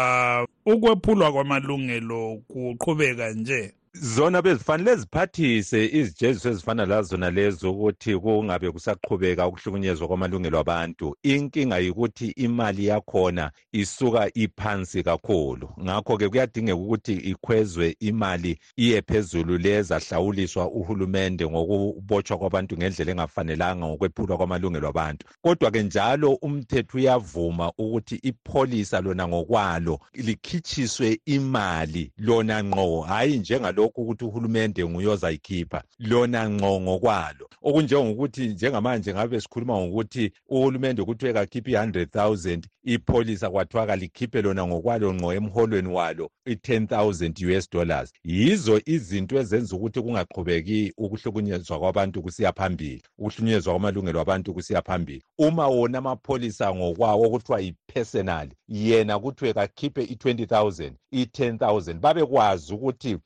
ukwephulwa 0.65 1.31
kwamalungelo 1.31 2.41
kuqhubeka 2.47 3.29
nje. 3.31 3.73
Zona 3.93 4.41
bezifanele 4.41 4.95
ziphathise 4.95 5.85
izijeziso 5.85 6.49
ezifana 6.49 6.85
lazona 6.85 7.29
lezo 7.29 7.71
ukuthi 7.71 8.17
kungabe 8.17 8.71
kusaqhubeka 8.71 9.47
ukuhlukunyezwa 9.47 10.07
kwamalungelo 10.07 10.59
abantu. 10.59 11.15
Inkinga 11.23 11.77
yikuthi 11.77 12.27
imali 12.27 12.85
yakhona 12.85 13.51
isuka 13.71 14.29
iphansi 14.33 15.03
kakhulu. 15.03 15.69
Ngakho-ke 15.83 16.29
kuyadingeka 16.29 16.77
ukuthi 16.77 17.13
ikhwezwe 17.13 17.95
imali 17.99 18.59
iye 18.77 19.01
phezulu 19.01 19.57
lezahlawuliswa 19.57 20.71
uhulumende 20.71 21.45
ngokubotshwa 21.47 22.37
kwabantu 22.37 22.77
ngendlela 22.77 23.11
engafanelanga 23.11 23.85
ngokwephulwa 23.85 24.37
kwamalungelo 24.37 24.87
abantu. 24.87 25.25
Kodwa-ke 25.41 25.83
njalo 25.83 26.33
umthetho 26.33 26.97
uyavuma 26.97 27.71
ukuthi 27.77 28.15
ipholisa 28.15 29.01
lona 29.01 29.27
ngokwalo 29.27 29.99
likhitshiswe 30.13 31.19
imali 31.25 32.11
lona 32.17 32.63
ngqo. 32.63 33.01
Hhayi 33.01 33.37
njengalokhu 33.81 34.01
ukuthi 34.01 34.25
uhulumende 34.25 34.85
nguye 34.85 35.07
ozayikhipha 35.07 35.83
lona 35.99 36.49
ngqo 36.49 36.81
ngokwalo 36.81 37.45
okunjengokuthi 37.61 38.47
njengamanje 38.47 39.13
ngabe 39.13 39.41
sikhuluma 39.41 39.81
ngokuthi 39.81 40.31
uhulumende 40.49 41.03
kuthiwe 41.03 41.33
kakhiphe 41.33 41.71
i-100 41.71 42.05
000 42.05 42.61
ipholisa 42.83 43.49
kwathiwa 43.49 43.85
kalikhiphe 43.87 44.41
lona 44.41 44.67
ngokwalo 44.67 45.13
ngqo 45.13 45.33
emholweni 45.33 45.87
walo 45.87 46.31
i-10 46.45 46.85
000 46.85 47.57
us 47.57 47.69
dollars. 47.69 48.13
Yizo 48.23 48.81
izinto 48.85 49.39
ezenza 49.39 49.75
ukuthi 49.75 50.01
kungaqhubeki 50.01 50.93
ukuhlukunyezwa 50.97 51.79
kwabantu 51.79 52.21
kusiya 52.21 52.53
phambili 52.53 53.01
ukuhlukunyezwa 53.17 53.73
kwamalungelo 53.73 54.21
abantu 54.21 54.53
kusiya 54.53 54.81
phambili. 54.81 55.23
Uma 55.37 55.67
wona 55.67 55.97
amapholisa 55.97 56.75
ngokwawo 56.75 57.25
okuthiwa 57.27 57.59
yi-personal 57.61 58.49
yena 58.67 59.19
kuthiwe 59.19 59.53
kakhiphe 59.53 60.03
i-20 60.03 60.45
000 60.45 60.91
i-10 61.11 61.57
000 61.57 61.93
babekwazi 61.93 62.73
ukuthi 62.73 63.17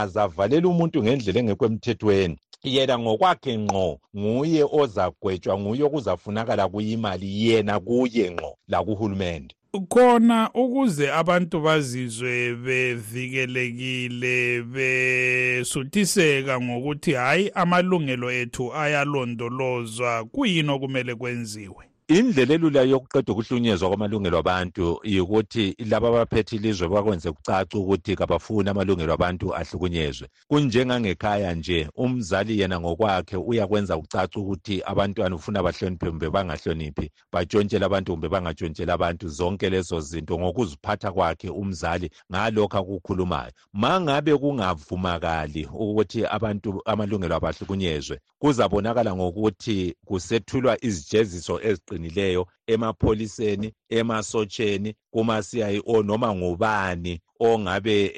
angazavalela 0.00 0.68
umuntu 0.68 1.02
ngendlela 1.02 1.40
engekho 1.40 1.66
emthethweni. 1.66 2.36
Yena 2.62 2.98
ngokwakhe 2.98 3.58
ngqo 3.58 3.98
nguye 4.16 4.64
ozagwetshwa 4.80 5.58
nguye 5.58 5.84
okuzafunakala 5.84 6.68
kuyimali 6.68 7.46
yena 7.46 7.80
kuye 7.80 8.30
ngqo 8.30 8.56
lakuhulumende 8.68 9.54
khona 9.88 10.50
ukuze 10.54 11.12
abantu 11.12 11.60
bazizwe 11.60 12.54
bevikelekile 12.54 14.62
besuthiseka 14.62 16.60
ngokuthi 16.60 17.12
hayi 17.12 17.50
amalungelo 17.54 18.30
ethu 18.30 18.74
ayalondolozwa 18.74 20.24
kuyini 20.24 20.70
okumele 20.70 21.14
kwenziwe? 21.14 21.89
Indlela 22.10 22.54
elula 22.54 22.82
yokuqeda 22.82 23.32
ukuhlunyezwa 23.32 23.88
kwamalungelo 23.88 24.38
abantu 24.38 25.00
yikuthi 25.04 25.76
laba 25.78 26.08
abaphethe 26.08 26.56
ilizwe 26.56 26.88
bakwenze 26.88 27.32
kucaca 27.32 27.74
ukuthi 27.78 28.16
kabafuni 28.16 28.68
amalungelo 28.70 29.12
abantu 29.12 29.54
ahlukunyezwe. 29.54 30.28
Kunjengangekhaya 30.48 31.54
nje 31.54 31.88
umzali 31.94 32.60
yena 32.60 32.80
ngokwakhe 32.80 33.36
uyakwenza 33.36 33.98
kucaca 33.98 34.36
ukuthi 34.36 34.82
abantwana 34.84 35.36
ufuna 35.36 35.62
bahloniphe 35.62 36.06
kumbe 36.06 36.30
bangahloniphi 36.30 37.10
batshontshele 37.32 37.84
abantu 37.84 38.12
kumbe 38.12 38.28
bangatshontsheli 38.28 38.90
abantu 38.90 39.28
zonke 39.28 39.70
lezo 39.70 40.00
zinto 40.00 40.38
ngokuziphatha 40.38 41.12
kwakhe 41.12 41.48
umzali 41.50 42.10
ngalokho 42.32 42.78
akukhulumayo. 42.78 43.52
Ma 43.72 44.00
ngabe 44.00 44.36
kungavumakali 44.36 45.68
ukuthi 45.72 46.26
abantu 46.26 46.82
amalungelo 46.84 47.36
abahlukunyezwe 47.36 48.18
kuzabonakala 48.38 49.14
ngokuthi 49.14 49.94
kusethulwa 50.04 50.84
izijeziso 50.84 51.60
eziqinileyo 51.62 51.99
eqinileyo 52.00 52.46
emapholiseni 52.66 53.72
emasotsheni 53.88 54.94
kuma-cio 55.12 56.02
noma 56.02 56.34
ngubani. 56.34 57.20
Ongabe 57.40 58.12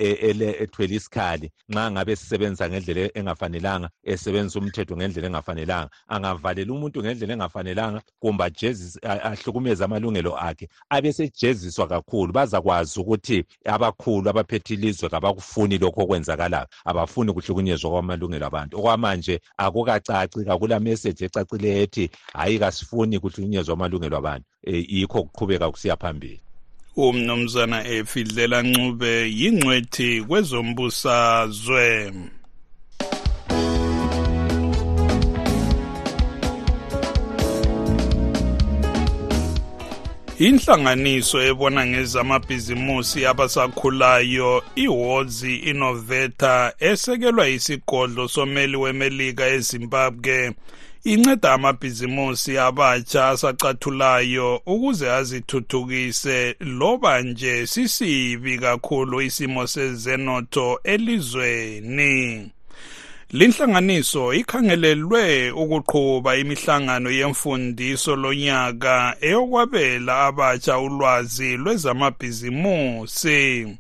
ethwele 0.62 0.94
isikhali 0.94 1.50
nxa 1.68 1.90
ngabe 1.90 2.16
sisebenza 2.16 2.68
ngendlela 2.68 3.10
engafanelanga 3.18 3.88
esebenzisa 4.04 4.58
umthetho 4.58 4.96
ngendlela 4.96 5.26
engafanelanga 5.26 5.90
angavalela 6.08 6.72
umuntu 6.72 7.00
ngendlela 7.02 7.32
engafanelanga 7.32 8.00
kumbe 8.20 8.44
ahlukumeze 9.02 9.84
amalungelo 9.84 10.36
akhe 10.38 10.68
abesejeziswa 10.90 11.86
kakhulu. 11.86 12.32
Bazakwazi 12.32 13.00
ukuthi 13.00 13.44
abakhulu 13.64 14.30
abaphethe 14.30 14.74
ilizwe 14.74 15.08
kabakufuni 15.08 15.78
lokho 15.78 16.00
okwenzakalayo 16.02 16.66
abafuni 16.84 17.32
kuhlukunyezwa 17.32 17.90
kwamalungelo 17.90 18.46
abantu. 18.46 18.78
Okwamanje 18.78 19.40
akukacaci 19.56 20.44
kakula 20.44 20.80
meseji 20.80 21.24
ecacileyo 21.24 21.82
ethi 21.82 22.10
hhayi 22.32 22.58
kasifuni 22.58 23.18
kuhlukunyezwa 23.18 23.74
amalungelo 23.74 24.16
abantu. 24.16 24.46
Um 24.66 24.84
yikho 24.88 25.22
kuqhubeka 25.22 25.70
kusiya 25.70 25.96
phambili. 25.96 26.42
Umnumzana 26.96 27.88
efidlela 27.88 28.62
ncube 28.62 29.30
yingcwethi 29.40 30.22
kwezombusazwe. 30.28 32.12
Inhlanganiso 40.38 41.42
ebona 41.42 41.86
ngezamabhizimusi 41.86 43.26
abasakhulayo 43.26 44.62
iwozi 44.74 45.56
innovata 45.56 46.72
esekelwa 46.80 47.48
isigodlo 47.48 48.28
someli 48.28 48.76
wemelika 48.76 49.46
ezimbabwe. 49.46 50.52
Inceda 51.04 51.52
amabhizimusi 51.52 52.58
abatsha 52.58 53.28
asacathulayo 53.28 54.62
ukuze 54.66 55.10
azithuthukise 55.10 56.56
loba 56.60 57.22
nje 57.22 57.66
sisibi 57.66 58.58
kakhulu 58.58 59.22
isimo 59.22 59.66
sezenotho 59.66 60.80
elizweni. 60.84 62.50
Linhlanganiso 63.30 64.34
ikhangelelwe 64.34 65.50
ukuqhuba 65.50 66.36
imihlangano 66.36 67.10
yemfundiso 67.10 68.16
lonyaka 68.16 69.16
eyokwabela 69.20 70.26
abatsha 70.26 70.78
ulwazi 70.78 71.56
lwezamabhizimusi. 71.56 73.76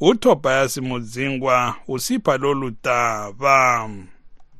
Utobias 0.00 0.78
mudzingwa 0.78 1.74
usipha 1.88 2.36
lolu 2.36 2.72
daba. 2.84 3.90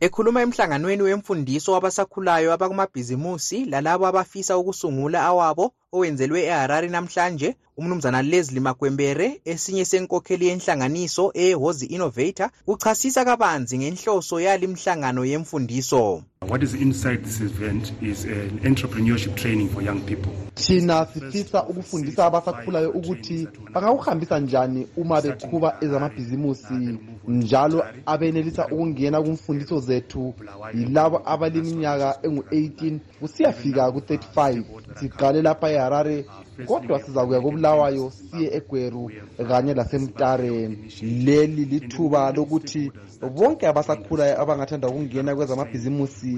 Ekhuluma 0.04 0.40
emhlanganweni 0.44 1.02
wemfundiso 1.02 1.72
wabasakhulayo 1.72 2.48
abakumabhizimusi 2.52 3.58
lalabo 3.72 4.04
abafisa 4.06 4.58
ukusungula 4.60 5.18
awabo 5.30 5.64
owenzelwe 5.94 6.40
eharare 6.50 6.88
namhlanje. 6.94 7.48
Umnumzana 7.76 8.22
leslie 8.22 8.60
makwembere 8.60 9.40
esinye 9.44 9.84
senkokheli 9.84 10.46
yenhlanganiso 10.46 11.24
ehozi 11.34 11.86
innovator 11.86 12.50
uchasisa 12.66 13.24
kabanzi 13.24 13.78
ngenhloso 13.78 14.40
yali 14.40 14.66
mhlangano 14.66 15.24
yemfundiso. 15.24 16.22
What 16.48 16.62
is 16.62 16.74
inside 16.74 17.24
this 17.24 17.40
event 17.40 17.92
is 18.02 18.24
an 18.24 18.60
entrepreneurship 18.62 19.34
training 19.34 19.68
for 19.68 19.82
young 19.82 20.00
people. 20.00 20.32
thina 20.54 21.06
sifisa 21.06 21.64
ukufundisa 21.64 22.26
abasakhulayo 22.26 22.90
ukuthi 22.90 23.48
bangawuhambisa 23.72 24.40
njani 24.40 24.86
uma 24.96 25.22
beqhuba 25.22 25.76
ezamabhizimusi 25.80 26.98
njalo 27.28 27.84
abenelisa 28.06 28.66
ukungena 28.66 29.22
kumfundiso 29.22 29.80
zethu. 29.80 30.34
Yilabo 30.74 31.22
abaleminyaka 31.24 32.18
engu-18 32.22 32.98
kusiyafika 33.20 33.92
ku-35 33.92 34.62
siqale 35.00 35.42
lapha 35.42 35.70
eharare 35.70 36.24
kodwa 36.66 37.02
sizakuya 37.02 37.40
kobulawayo 37.40 38.10
siye 38.10 38.56
egweru 38.56 39.10
kanye 39.48 39.74
lasemtare 39.74 40.68
leli 41.26 41.64
lithuba 41.72 42.32
lokuthi 42.36 42.92
bonke 43.36 43.64
abasakhulayo 43.68 44.34
abangathanda 44.42 44.88
ukungena 44.88 45.36
kwezamabhizimusi 45.36 46.32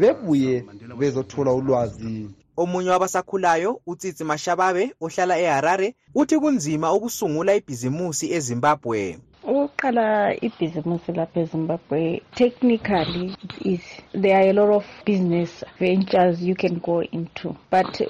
bebuye 0.00 0.64
bezothola 0.98 1.52
ulwazi 1.52 2.16
omunye 2.56 2.90
wabasakhulayo 2.90 3.80
utsitsi 3.86 4.24
mashababe 4.24 4.94
ohlala 5.00 5.34
eharare 5.44 5.88
uthi 6.14 6.36
kunzima 6.38 6.92
ukusungula 6.96 7.54
ibhizimusi 7.54 8.26
ezimbabwe 8.36 9.18
ukuqala 9.44 10.34
ibhizimusi 10.46 11.12
lapha 11.12 11.40
ezimbabwe 11.40 12.22
technically 12.34 13.34
it 13.44 13.66
is 13.66 13.82
there 14.12 14.36
are 14.36 14.50
a 14.50 14.52
lot 14.52 14.70
of 14.70 14.86
business 15.06 15.64
ventures 15.78 16.42
you 16.42 16.54
can 16.54 16.78
go 16.78 17.02
into. 17.02 17.56
But 17.70 18.00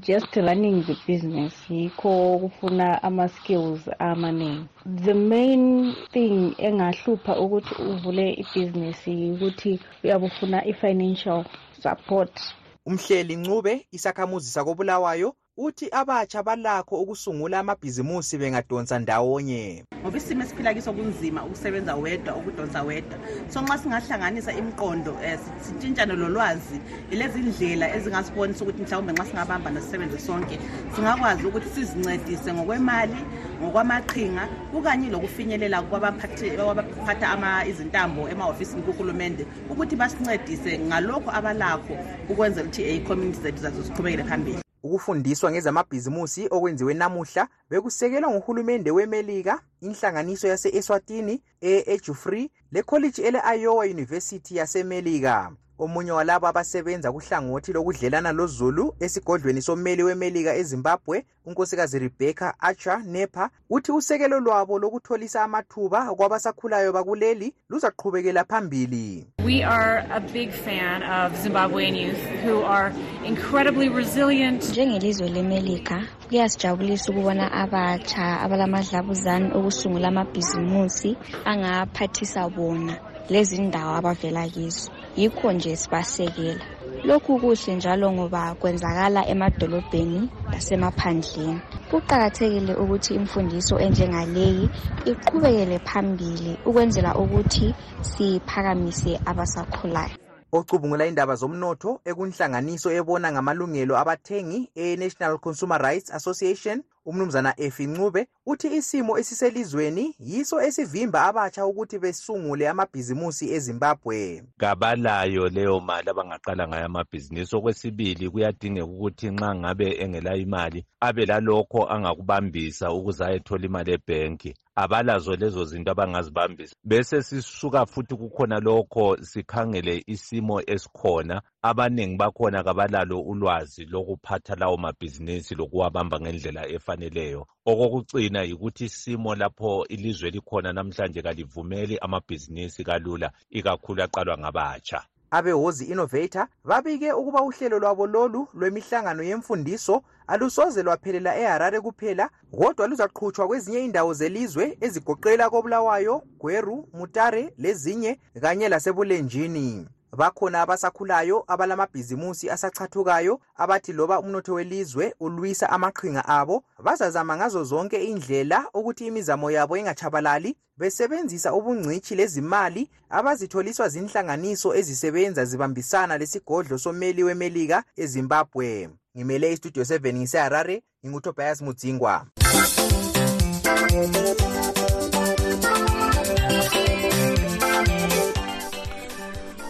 just 0.00 0.36
running 0.36 0.82
the 0.82 0.96
business 1.06 1.54
yikho 1.70 2.38
kufuna 2.38 3.02
ama-skills 3.02 3.88
amaningi. 3.98 4.68
The 5.04 5.14
main 5.14 5.94
thing 6.12 6.54
engahlupha 6.58 7.38
ukuthi 7.38 7.74
uvule 7.82 8.32
ibhizinisi 8.32 9.30
ukuthi 9.30 9.80
uyabufuna 10.04 10.64
i-financial 10.66 11.44
support. 11.82 12.40
Umhleli 12.86 13.36
ncube 13.36 13.86
isakhamuzi 13.92 14.50
sakobulawayo 14.50 15.34
uthi 15.56 15.88
abatsha 15.92 16.42
balakho 16.42 16.96
ukusungula 17.02 17.58
amabhizimusi 17.58 18.38
bengadonsa 18.38 18.98
ndawonye. 18.98 19.84
Ngoba 20.00 20.18
isimo 20.18 20.42
esiphila 20.42 20.74
kiso 20.74 20.92
kunzima 20.92 21.44
ukusebenza 21.44 21.94
wedwa 21.94 22.36
ukudonsa 22.36 22.82
wedwa. 22.82 23.18
So 23.48 23.62
nxa 23.62 23.78
singahlanganisa 23.78 24.52
imiqondo 24.52 25.12
um 25.12 25.38
sitshintshane 25.62 26.14
lolwazi 26.16 26.80
ilezi 27.10 27.38
ndlela 27.38 27.94
ezingasibonisa 27.96 28.64
ukuthi 28.64 28.82
mhlawumbe 28.82 29.12
nxa 29.12 29.24
singabambana 29.24 29.80
sisebenze 29.80 30.18
sonke 30.18 30.58
singakwazi 30.94 31.46
ukuthi 31.46 31.68
sizincedise 31.68 32.52
ngokwemali 32.52 33.20
ngokwamaqhinga 33.62 34.48
kukanye 34.72 35.08
lokufinyelela 35.08 35.82
kwabaphatha 35.82 37.64
izintambo 37.68 38.28
emahhofisini 38.28 38.82
kuhulumende 38.82 39.46
ukuthi 39.70 39.96
basincedise 39.96 40.78
ngalokho 40.78 41.30
abalakho 41.30 41.94
ukwenzela 42.28 42.66
ukuthi 42.66 42.96
icommunity 42.96 43.40
zethu 43.40 43.62
zazo 43.62 43.82
ziqhubekele 43.82 44.24
phambili 44.24 44.63
ukufundiswa 44.84 45.50
ngezamabhizimusi 45.50 46.42
okwenziwe 46.50 46.94
namuhla 46.94 47.48
bekusekelwa 47.70 48.30
nguhulumende 48.30 48.90
wemelika 48.90 49.54
inhlanganiso 49.80 50.48
yase-eswatini 50.48 51.42
e-ejufree 51.60 52.50
lekholiji 52.72 53.22
ele-iowa 53.22 53.84
university 53.84 54.56
yasemelika. 54.56 55.52
Omunye 55.78 56.12
walabo 56.12 56.46
abasebenza 56.46 57.12
kuhlangothi 57.12 57.72
lokudlelana 57.72 58.32
lozulu 58.32 58.94
esigodlweni 59.00 59.62
sommeli 59.62 60.02
wemelika 60.02 60.54
ezimbabwe 60.56 61.24
unkosikazi 61.46 61.98
rebecca 61.98 62.52
archer 62.60 63.02
nepa 63.04 63.50
uthi 63.70 63.92
usekelo 63.92 64.40
lwabo 64.40 64.78
lokutholisa 64.78 65.42
amathuba 65.42 66.14
kwabasakhulayo 66.14 66.92
bakuleli 66.92 67.54
luzaqhubekela 67.70 68.44
phambili 68.44 69.26
We 69.44 69.62
are 69.62 70.06
a 70.10 70.20
big 70.20 70.50
fan 70.52 71.02
of 71.02 71.32
Zimbabwean 71.42 71.94
youth 71.96 72.24
who 72.44 72.62
are 72.64 72.92
incredibly 73.26 73.88
resilient. 73.88 74.62
njengelizwe 74.70 75.28
lemelika 75.28 76.02
kuyasijabulisa 76.28 77.12
ukubona 77.12 77.52
abatsha 77.52 78.40
abalamadlabuzane 78.40 79.50
okusungula 79.54 80.08
amabhizimusi 80.08 81.16
angaphathisa 81.44 82.48
bona 82.48 82.96
lezi 83.30 83.62
ndawo 83.62 83.94
abavela 83.96 84.48
kizo 84.48 84.90
yikho 85.16 85.52
nje 85.52 85.76
sibasekela 85.76 86.64
lokhu 87.04 87.38
kuhle 87.40 87.74
njalo 87.74 88.12
ngoba 88.12 88.54
kwenzakala 88.54 89.20
emadolobheni 89.32 90.30
lasemaphandleni 90.52 91.60
kuqakathekile 91.90 92.72
ukuthi 92.82 93.14
imfundiso 93.14 93.74
enjengaleyi 93.78 94.70
iqhubekele 95.10 95.78
phambili 95.78 96.52
ukwenzela 96.68 97.14
ukuthi 97.22 97.74
siphakamise 98.00 99.20
abasakhulayo. 99.26 100.16
Ocubungula 100.52 101.06
indaba 101.06 101.34
zomnotho 101.34 102.00
ekunhlanganiso 102.04 102.88
ebona 102.98 103.32
ngamalungelo 103.32 103.94
abathengi 103.98 104.70
e-national 104.74 105.38
consumer 105.38 105.78
rights 105.82 106.10
association 106.14 106.82
umnumzana 107.04 107.54
efi 107.60 107.86
ncube 107.86 108.26
uthi 108.46 108.68
isimo 108.76 109.18
esiselizweni 109.18 110.14
yiso 110.18 110.62
esivimba 110.62 111.18
abatsha 111.28 111.66
ukuthi 111.66 111.98
besungule 111.98 112.68
amabhizimusi 112.68 113.52
ezimbabwe. 113.56 114.42
Kabalayo 114.58 115.48
leyo 115.48 115.80
mali 115.80 116.10
abangaqala 116.10 116.68
ngayo 116.68 116.86
amabhizinisi. 116.86 117.56
Okwesibili 117.56 118.30
kuyadingeka 118.30 118.86
ukuthi 118.86 119.30
nxa 119.30 119.54
ngabe 119.54 119.86
engelayo 120.02 120.40
imali 120.46 120.84
abe 121.00 121.26
lalokho 121.26 121.80
angakubambisa 121.92 122.92
ukuze 122.92 123.24
ayethola 123.24 123.64
imali 123.66 123.92
ebhenki. 123.92 124.54
Abalazo 124.76 125.36
lezo 125.36 125.64
zinto 125.64 125.90
abangazibambisa. 125.90 126.74
Bese 126.84 127.22
sisuka 127.22 127.86
futhi 127.86 128.14
kukhona 128.16 128.60
lokho 128.60 129.16
sikhangele 129.22 130.02
isimo 130.06 130.62
esikhona. 130.66 131.42
Abaningi 131.62 132.16
bakhona 132.16 132.62
kabalalo 132.64 133.20
ulwazi 133.20 133.84
lokuphatha 133.84 134.54
lawo 134.54 134.76
mabhizinisi 134.76 135.54
lokuwabamba 135.54 136.20
ngendlela 136.20 136.68
efaneleyo. 136.68 137.46
Okokucina 137.66 138.42
yikuthi 138.42 138.84
isimo 138.84 139.34
lapho 139.34 139.86
ilizwe 139.88 140.30
likhona 140.30 140.72
namhlanje 140.72 141.22
kalivumeli 141.22 141.98
amabhizinisi 141.98 142.84
kalula 142.84 143.32
ikakhulu 143.50 144.02
aqalwa 144.02 144.38
ngabatsha. 144.38 145.02
Abehozi 145.36 145.84
innovator 145.84 146.46
babike 146.64 147.12
ukuba 147.12 147.42
uhlelo 147.42 147.78
lwabo 147.78 148.06
lolu 148.06 148.48
lwemihlangano 148.54 149.22
yemfundiso 149.22 150.02
alusoze 150.26 150.82
lwaphelela 150.82 151.38
eharare 151.38 151.80
kuphela 151.80 152.30
kodwa 152.58 152.86
luzaqhutshwa 152.86 153.46
kwezinye 153.46 153.84
indawo 153.84 154.12
zelizwe 154.14 154.78
ezigoqela 154.80 155.50
kobulawayo 155.50 156.22
gweru 156.40 156.88
mutare 156.92 157.52
lezinye 157.58 158.20
kanye 158.40 158.68
lasebulenjini. 158.68 159.86
Bakhona 160.14 160.62
abasakhulayo 160.62 161.44
abalamabhizimusi 161.46 162.50
asachathukayo 162.50 163.40
abathi 163.56 163.92
loba 163.92 164.20
umnotho 164.20 164.54
welizwe 164.54 165.14
ulwisa 165.20 165.70
amaqhinga 165.70 166.28
abo 166.28 166.64
bazazama 166.82 167.36
ngazo 167.36 167.64
zonke 167.64 168.04
indlela 168.04 168.64
ukuthi 168.74 169.06
imizamo 169.06 169.50
yabo 169.50 169.76
ingatshabalali 169.76 170.56
besebenzisa 170.76 171.54
ubungcitshi 171.54 172.14
lezimali 172.14 172.90
abazitholiswa 173.10 173.88
zinhlanganiso 173.88 174.74
ezisebenza 174.74 175.44
zibambisana 175.44 176.18
lesigodlo 176.18 176.78
someli 176.78 177.22
wemelika 177.24 177.84
ezimbabwe. 177.96 178.88
Ngimele 179.16 179.52
istudio 179.52 179.82
7 179.82 180.14
ngiseharare 180.14 180.82
ngingutobias 181.04 181.60
mudzingwa. 181.62 182.26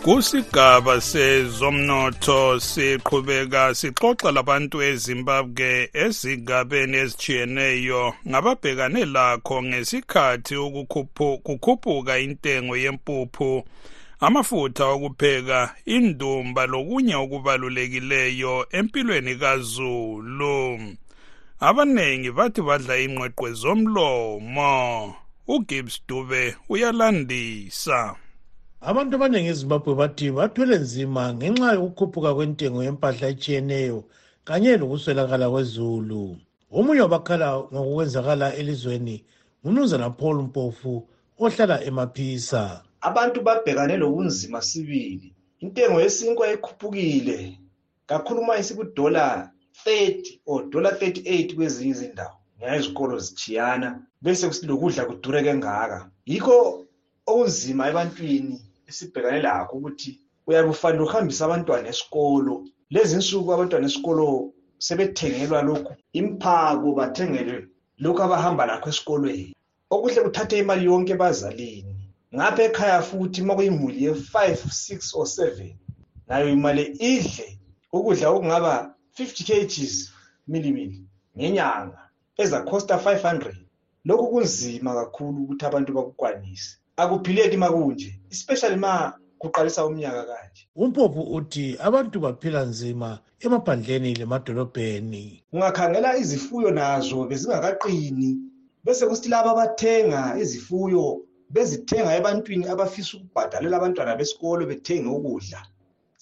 Kusigaba 0.05 1.01
sezomnotho 1.01 2.61
siqhubeka 2.61 3.75
sixoxa 3.75 4.31
labantu 4.37 4.77
ezimbabwe 4.91 5.89
ezigabeni 6.05 6.97
ezitshiyeneyo 7.05 8.03
ngababhekane 8.29 9.03
lakho 9.15 9.57
ngesikhathi 9.63 10.57
kukhuphuka 11.47 12.15
intengo 12.27 12.77
yempuphu 12.85 13.51
amafutha 14.27 14.85
okupheka 14.95 15.61
indumba 15.97 16.63
lokunye 16.73 17.15
okubalulekileyo 17.25 18.55
empilweni 18.79 19.35
kazulu. 19.41 20.59
Abanengi 21.69 22.31
bathi 22.37 22.61
badla 22.69 22.95
ingqweqwe 23.05 23.49
zomlomo. 23.53 24.75
Ugibbs 25.49 25.97
dube 26.09 26.43
uyalandisa. 26.69 28.24
Abantu 28.91 29.13
abaningi 29.17 29.49
ezimbabwe 29.55 29.93
bathi 30.01 30.27
bathwele 30.37 30.77
nzima 30.85 31.23
ngenxa 31.37 31.77
yokukhuphuka 31.77 32.31
kwentengo 32.37 32.81
yempahla 32.87 33.27
etshiyeneyo 33.33 33.99
kanye 34.47 34.77
lokuswelakala 34.81 35.47
kwezulu. 35.53 36.23
Omunye 36.77 37.03
wabakhala 37.05 37.49
ngokukwenzakala 37.73 38.47
elizweni 38.61 39.17
ngumnumzana 39.61 40.11
paul 40.19 40.37
mpofu 40.49 40.95
ohlala 41.43 41.77
emaphisa. 41.89 42.63
Abantu 43.09 43.39
babhekane 43.47 43.97
lobunzima 43.97 44.61
sibili. 44.69 45.29
Intengo 45.65 46.01
yesinkwa 46.05 46.53
ikhuphukile 46.53 47.39
kakhulu 48.07 48.41
uma 48.41 48.59
isikudola 48.59 49.51
30 49.87 50.41
or 50.47 50.69
dola 50.71 50.91
38 50.91 51.55
kwezinye 51.57 51.91
izindawo 51.91 52.37
ngenxa 52.59 52.77
izikolo 52.77 53.19
zitshiyana 53.19 53.89
bese 54.23 54.45
lokudla 54.69 55.03
kudure 55.09 55.43
kengaka 55.43 55.99
yikho 56.27 56.85
okunzima 57.27 57.89
ebantwini 57.89 58.57
esibhekane 58.89 59.41
lakho 59.47 59.77
ukuthi 59.77 60.11
uyabe 60.47 60.69
ufanele 60.75 61.03
uhambise 61.05 61.43
abantwana 61.45 61.89
esikolo. 61.93 62.55
Lezi 62.91 63.17
nsuku 63.17 63.49
abantwana 63.53 63.87
esikolo 63.87 64.27
sebethengelwa 64.87 65.63
lokhu 65.69 65.93
imphako 66.19 66.89
bathengelwe 66.99 67.59
lokhu 68.03 68.21
abahamba 68.27 68.67
lakho 68.71 68.89
esikolweni. 68.93 69.55
Okuhle 69.95 70.21
kuthathe 70.25 70.59
imali 70.59 70.85
yonke 70.89 71.13
ebazalini. 71.17 71.95
Ngapha 72.35 72.63
ekhaya 72.69 73.01
futhi 73.09 73.43
uma 73.43 73.55
kuyimuli 73.57 73.99
ye-five 74.05 74.61
six 74.85 75.15
or 75.19 75.27
seven 75.27 75.73
nayo 76.29 76.49
imali 76.57 76.85
idle 77.13 77.49
ukudla 77.93 78.27
okungaba 78.29 78.95
50 79.19 79.45
kgs 79.49 79.95
milimili 80.51 80.99
ngenyanga. 81.37 82.01
Ezakhosta 82.43 82.97
500 82.97 83.55
lokhu 84.05 84.27
kunzima 84.31 84.95
kakhulu 84.95 85.43
ukuthi 85.43 85.65
abantu 85.67 85.91
bakukwanise. 85.93 86.79
Akuphileki 86.97 87.57
makunje 87.57 88.11
especially 88.31 88.77
ma 88.77 89.13
kuqalisa 89.39 89.87
umnyaka 89.87 90.23
kanje. 90.31 90.63
Umpophu 90.77 91.23
uthi 91.37 91.77
abantu 91.87 92.21
baphila 92.21 92.65
nzima 92.65 93.19
emaphandleni 93.45 94.15
lemadolobheni. 94.15 95.43
Ungakhangela 95.53 96.17
izifuyo 96.23 96.71
nazo 96.71 97.19
bezingakaqini 97.31 98.31
bese 98.85 99.07
kusithi 99.07 99.29
laba 99.29 99.51
abathenga 99.53 100.21
izifuyo 100.43 101.05
bezithenga 101.55 102.17
ebantwini 102.19 102.65
abafisa 102.73 103.13
ukubhadalela 103.17 103.77
abantwana 103.77 104.19
besikolo 104.21 104.63
bethenge 104.71 105.09
ukudla. 105.19 105.61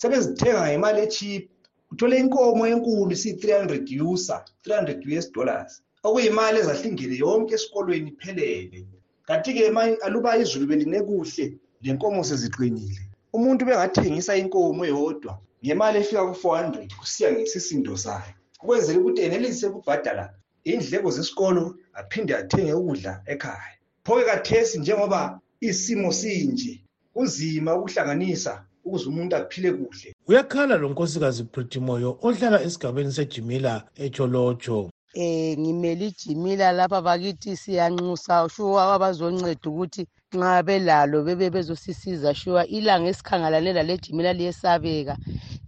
Sebezithenga 0.01 0.63
ngemali 0.69 1.01
echip 1.07 1.45
uthole 1.93 2.17
inkomo 2.19 2.65
enkulu 2.73 3.13
isiyi-300 3.17 4.01
usa 4.13 4.37
300 4.65 5.19
us 5.19 5.27
dollars. 5.37 5.73
Okuyimali 6.07 6.59
ezahlingele 6.59 7.17
yonke 7.25 7.55
esikolweni 7.55 8.11
iphelele 8.11 8.79
kanti-ke 9.27 9.73
aluba 10.03 10.37
izulu 10.37 10.67
beline 10.67 11.03
kuhle 11.03 11.59
lenkomo 11.83 12.25
seziqinile. 12.25 13.03
Umuntu 13.33 13.65
bengathengisa 13.65 14.37
inkomo 14.37 14.85
eyodwa 14.85 15.39
ngemali 15.65 15.99
efika 15.99 16.23
ku-400 16.27 16.97
kusiya 16.99 17.33
ngesisindo 17.33 17.97
sayo. 17.97 18.35
Ukwenzela 18.63 18.99
ukuthi 19.01 19.23
enelise 19.23 19.67
ukubhadala 19.67 20.35
indleko 20.65 21.11
zesikolo 21.11 21.77
aphinde 21.95 22.37
athenge 22.37 22.73
ukudla 22.73 23.23
ekhaya. 23.27 23.77
Phoke 24.05 24.25
kathesi 24.25 24.79
njengoba 24.79 25.41
isimo 25.61 26.13
sinje 26.13 26.83
kunzima 27.15 27.75
ukuhlanganisa 27.77 28.65
ukuze 28.85 29.09
umuntu 29.09 29.37
aphile 29.37 29.73
kuhle. 29.73 30.15
Uyakhala 30.29 30.77
lo 30.77 30.89
nkosikazi 30.89 31.45
pritimoyo 31.45 32.19
ohlala 32.23 32.63
esigabeni 32.63 33.13
sejimila 33.13 33.85
echolotsho 34.05 34.91
eh 35.15 35.59
ngimele 35.59 36.07
ijimila 36.09 36.73
lapha 36.73 37.01
bakithi 37.07 37.57
siyanxusa 37.57 38.49
shuwa 38.55 38.95
abazonceda 38.95 39.67
ukuthi 39.71 40.03
nxa 40.35 40.63
belalo 40.67 41.17
bebe 41.27 41.51
bezosisiza 41.55 42.31
shuwa 42.35 42.63
ilanga 42.67 43.09
esikhangalane 43.13 43.73
lale 43.77 43.99
jimila 44.03 44.33
liyesabeka 44.33 45.15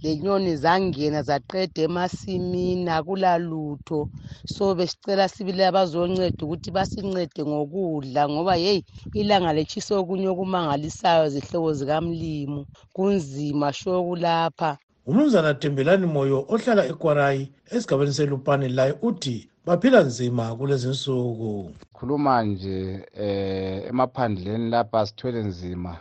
lenyoni 0.03 0.57
zangena 0.57 1.21
zaqeda 1.29 1.83
emasimini 1.87 2.91
akulalutho. 2.91 4.09
So 4.55 4.75
besicela 4.75 5.29
sibili 5.29 5.63
abazonceda 5.65 6.41
ukuthi 6.45 6.71
basincede 6.77 7.43
ngokudla 7.45 8.23
ngoba 8.29 8.55
yeyi 8.65 8.85
ilanga 9.21 9.53
letshisa 9.57 9.93
okunye 10.01 10.29
okumangalisayo 10.29 11.29
zihlobo 11.35 11.71
zikamlimu. 11.79 12.61
Kunzima 12.95 13.73
shokulapha 13.73 14.79
umnumzana 15.09 15.55
tembelani 15.61 16.07
moyo 16.15 16.39
ohlala 16.53 16.83
ekwarayi 16.93 17.43
esigabeni 17.75 18.13
selupane 18.19 18.67
laye 18.79 18.95
uthi 19.09 19.37
baphila 19.67 20.01
nzima 20.09 20.45
kulezi 20.59 20.89
nsuku 20.95 21.53
khuluma 21.97 22.35
nje 22.49 22.79
eh 23.25 23.79
emaphandleni 23.91 24.67
lapha 24.75 25.07
sithwele 25.07 25.41
nzima 25.51 25.93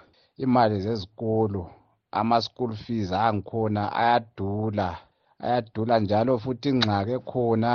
imali 0.43 0.75
zezikolo 0.85 1.63
ama-school 2.19 2.71
fees 2.83 3.09
angikhona 3.11 3.81
ayadula 4.01 4.89
ayadula 5.45 5.95
njalo 5.99 6.33
futhi 6.43 6.69
ingxaki 6.69 7.11
ekhona. 7.19 7.71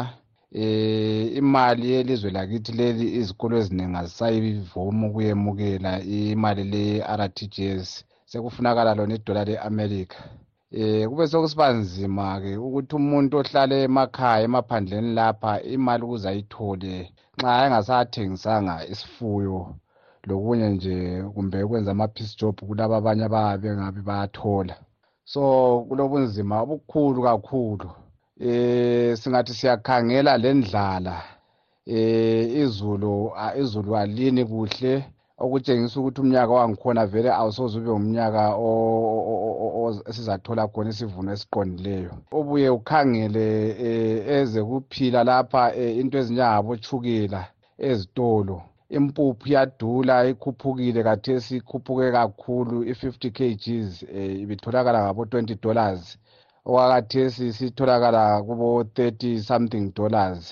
Eh 0.63 1.37
imali 1.41 1.85
yelizwe 1.93 2.31
lakithi 2.37 2.73
leli 2.79 3.07
izikolo 3.21 3.55
eziningi 3.61 3.97
azisayivumi 4.01 5.03
ukuyemukela 5.09 5.93
imali 6.17 6.65
le-RTGS 6.73 7.89
sekufunakala 8.31 8.97
lona 8.99 9.15
idola 9.19 9.43
le-America. 9.49 10.19
Eh 10.71 11.09
kube 11.09 11.25
sokusiba 11.29 11.73
nzima 11.73 12.41
ke 12.43 12.53
ukuthi 12.67 12.95
umuntu 13.01 13.33
ohlala 13.41 13.75
emakhaya 13.87 14.45
emaphandleni 14.45 15.11
lapha 15.19 15.53
imali 15.75 16.03
ukuze 16.05 16.29
ayithole 16.29 16.95
nxa 17.37 17.65
engasathengisanga 17.65 18.75
isifuyo. 18.93 19.61
Lokunye 20.29 20.69
nje 20.75 20.97
kumbe 21.35 21.63
ukwenza 21.63 21.91
ama-peace 21.93 22.37
job 22.39 22.57
kulabo 22.67 22.95
abanye 22.97 23.25
ababe 23.25 23.69
bengabe 23.69 24.01
bayathola. 24.09 24.77
So 25.33 25.43
kulobunzima 25.89 26.55
obukhulu 26.63 27.19
kakhulu. 27.27 27.89
Eh 28.49 29.17
singathi 29.21 29.53
siyakhangela 29.59 30.33
lendlala 30.43 31.17
eh 31.87 32.45
izulu 32.63 33.33
izulu 33.63 33.97
alini 33.97 34.43
kuhle. 34.51 34.95
Okutshengisa 35.45 36.01
ukuthi 36.01 36.21
umnyaka 36.21 36.53
wangikhona 36.59 37.07
vele 37.13 37.31
awusoze 37.41 37.75
ube 37.79 37.91
umnyaka 37.91 38.43
esizathola 40.11 40.63
khona 40.73 40.91
isivuno 40.91 41.31
esiqondileyo 41.37 42.13
obuye 42.39 42.69
ukhangele 42.79 43.47
eze 44.37 44.61
kuphila 44.69 45.21
lapha 45.29 45.63
into 46.01 46.17
ezinjengabotshukela 46.19 47.41
ezitolo 47.89 48.57
impuphu 48.97 49.45
iyadula 49.49 50.15
ikhuphukile 50.33 51.01
kathesi 51.09 51.53
ikhuphuke 51.61 52.07
kakhulu 52.17 52.77
i-50 52.91 53.23
kgs 53.39 53.93
eh, 54.17 54.41
ibitholakala 54.43 54.99
ngabo-20 55.05 55.61
dollars 55.65 56.03
okwakathesi 56.69 57.53
sitholakala 57.57 58.23
kubo-30 58.47 59.23
something 59.49 59.85
dollars 59.99 60.43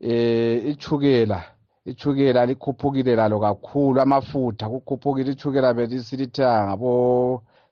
eh 0.00 0.56
ichukela 0.70 1.38
ichukela 1.86 2.46
likhuphukile 2.46 3.16
lalo 3.16 3.40
kakhulu 3.40 4.00
amafutha 4.00 4.68
kukhuphukile 4.68 5.32
ichukela 5.32 5.74
besilithenga 5.74 6.66
ngabo 6.66 6.90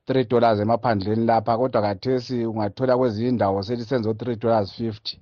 3 0.08 0.28
dollars 0.28 0.60
emaphandleni 0.60 1.26
lapha 1.26 1.58
kodwa 1.58 1.82
kathesi 1.82 2.46
ungathola 2.46 2.96
kwezinye 2.98 3.28
indawo 3.28 3.62
selisenza 3.62 4.10
o-3 4.10 4.36
dollars 4.36 4.80
50 4.80 5.16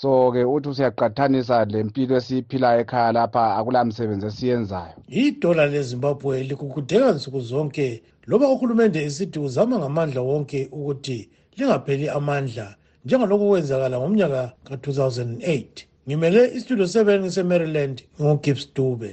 so-ke 0.00 0.44
uthi 0.44 0.68
usiyaqathanisa 0.68 1.64
lempilo 1.64 2.16
esiyiphilayo 2.16 2.80
ekhaya 2.80 3.12
lapha 3.12 3.56
akulamsebenzi 3.58 4.26
esiyenzayo. 4.26 4.96
Idola 5.08 5.66
lezimbabwe 5.66 6.42
likukudeka 6.48 7.12
nsuku 7.12 7.40
zonke 7.40 8.02
loba 8.26 8.48
uhulumende 8.48 8.98
esithi 9.08 9.38
uzama 9.38 9.78
ngamandla 9.78 10.20
wonke 10.20 10.68
ukuthi 10.78 11.18
lingapheli 11.56 12.08
amandla 12.08 12.66
njengalokhu 13.04 13.48
kwenzakala 13.48 13.98
ngomnyaka 13.98 14.42
ka-2008 14.66 15.87
ngimele 16.08 16.50
istudio 16.54 16.84
7 16.86 17.30
semaryland 17.30 18.02
ngogibbs 18.20 18.74
dube. 18.74 19.10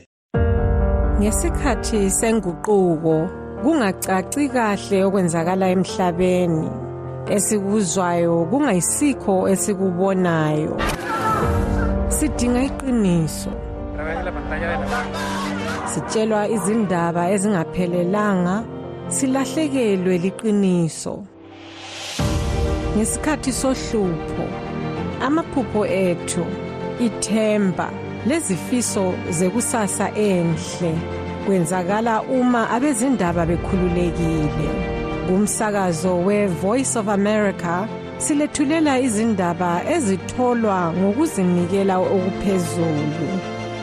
Ngesikhathi 1.20 2.12
senguquko 2.20 3.16
kungacaci 3.62 4.44
kahle 4.56 4.98
okwenzakala 5.08 5.66
emhlabeni. 5.76 6.70
Esikuzwayo 7.36 8.48
kungayisikho 8.50 9.36
esikubonayo. 9.54 10.74
Sidinga 12.16 12.62
iqiniso. 12.70 13.52
Sitshelwa 15.92 16.42
izindaba 16.56 17.24
ezingaphelelanga 17.34 18.56
silahlekelwe 19.16 20.16
liqiniso. 20.24 21.16
Ngesikhathi 22.96 23.52
sohlupho 23.62 24.46
amaphupho 25.26 25.82
ethu 25.86 26.46
ithemba 27.00 27.90
lezifiso 28.26 29.14
zekusasa 29.30 30.12
enhle. 30.16 30.94
Kwenzakala 31.46 32.22
uma 32.22 32.70
abezindaba 32.70 33.46
bekhululekile. 33.46 34.70
Kumsakazo 35.28 36.26
we-voice 36.26 36.96
of 36.96 37.08
america 37.08 37.88
silethulela 38.18 39.00
izindaba 39.00 39.82
ezitholwa 39.96 40.94
ngokuzinikela 40.98 41.98
okuphezulu. 41.98 43.30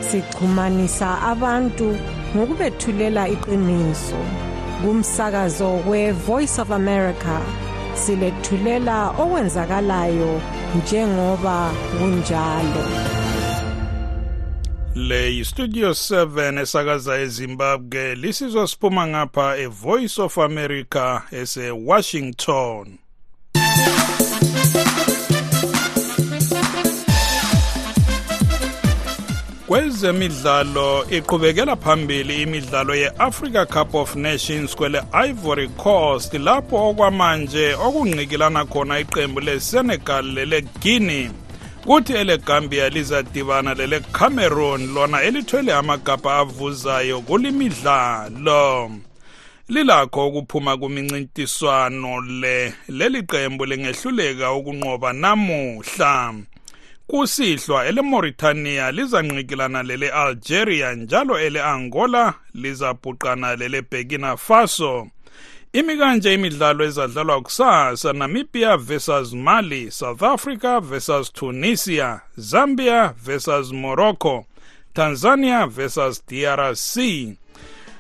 Sixhumanisa 0.01 1.09
abantu 1.33 1.96
ngokubethulela 2.37 3.29
iqiniso. 3.29 4.20
Kumsakazo 4.83 5.70
we-voice 5.88 6.59
of 6.62 6.70
america 6.70 7.37
silethulela 7.94 9.11
okwenzakalayo 9.22 10.40
njengoba 10.76 11.70
kunjalo. 11.98 12.85
Le 14.94 15.35
yistudio 15.35 15.90
7 15.90 16.61
esakaza 16.61 17.20
ezimbabwe 17.20 18.14
lisizwa 18.14 18.68
siphuma 18.68 19.06
ngapha 19.06 19.56
evoice 19.56 20.22
of 20.22 20.38
america 20.38 21.20
ese-washington. 21.30 22.98
Kwezemidlalo 29.72 31.06
iqhubekela 31.11 31.76
phambili 31.76 32.42
imidlalo 32.42 32.94
ye-africa 32.94 33.66
cup 33.66 33.94
of 33.94 34.16
nations 34.16 34.76
kwele 34.76 35.02
ivory 35.28 35.68
coast 35.68 36.35
lapho 36.35 36.90
okwamanje 36.90 37.74
okungqikilana 37.74 38.64
khona 38.64 38.98
iqembu 38.98 39.40
lesenegal 39.40 40.24
leleguinea. 40.24 41.30
Kuthi 41.87 42.12
elegambia 42.12 42.88
lizadibana 42.88 43.74
lelecameroon 43.74 44.94
lona 44.94 45.22
elithwele 45.22 45.74
amagabha 45.74 46.38
avuzayo 46.38 47.20
kulimidlalo. 47.20 48.90
Lilakho 49.68 50.28
ukuphuma 50.28 50.76
kumincintiswano 50.76 52.20
le 52.20 52.74
leli 52.88 53.22
qembu 53.22 53.64
lingehluleka 53.64 54.52
ukunqoba 54.52 55.12
namuhla. 55.12 56.35
Kusihlwa 57.06 57.86
eleMauritania 57.86 58.92
lizanqikilana 58.92 59.82
lele 59.82 60.08
Algeria 60.10 60.94
njalo 60.94 61.38
ele 61.40 61.62
Angola 61.62 62.34
lizabhuqana 62.54 63.56
lele 63.56 63.82
Burkina 63.82 64.36
Faso. 64.36 65.08
Imi 65.72 65.96
kanje 65.96 66.34
imidlalo 66.34 66.84
ezadlalwa 66.84 67.40
kusasa 67.42 68.12
Namibia 68.12 68.76
versus 68.76 69.32
Mali 69.32 69.90
South 69.90 70.22
Africa 70.22 70.80
versus 70.80 71.32
Tunisia 71.32 72.20
Zambia 72.36 73.14
versus 73.24 73.72
Morocco 73.72 74.44
Tanzania 74.94 75.66
versus 75.66 76.22
DRC 76.26 76.96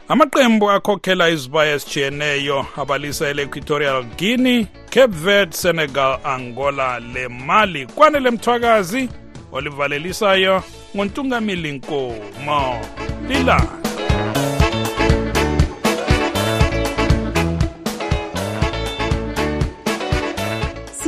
amaqembu 0.08 0.70
akhokhela 0.70 1.28
izibaya 1.30 1.74
ezitshiyeneyo 1.74 2.66
abalisa 2.76 3.28
ele-equatorial 3.28 4.04
guinea 4.18 4.66
cape 4.90 5.16
verde 5.24 5.56
senegal 5.56 6.18
angola 6.24 7.00
le 7.00 7.28
mali 7.28 7.86
kwanele 7.86 8.30
mthwakazi 8.30 9.08
olivalelisayo 9.52 10.62
nguntungamili 10.96 11.72
nkomo. 11.72 12.80
Lilanga. 13.28 13.81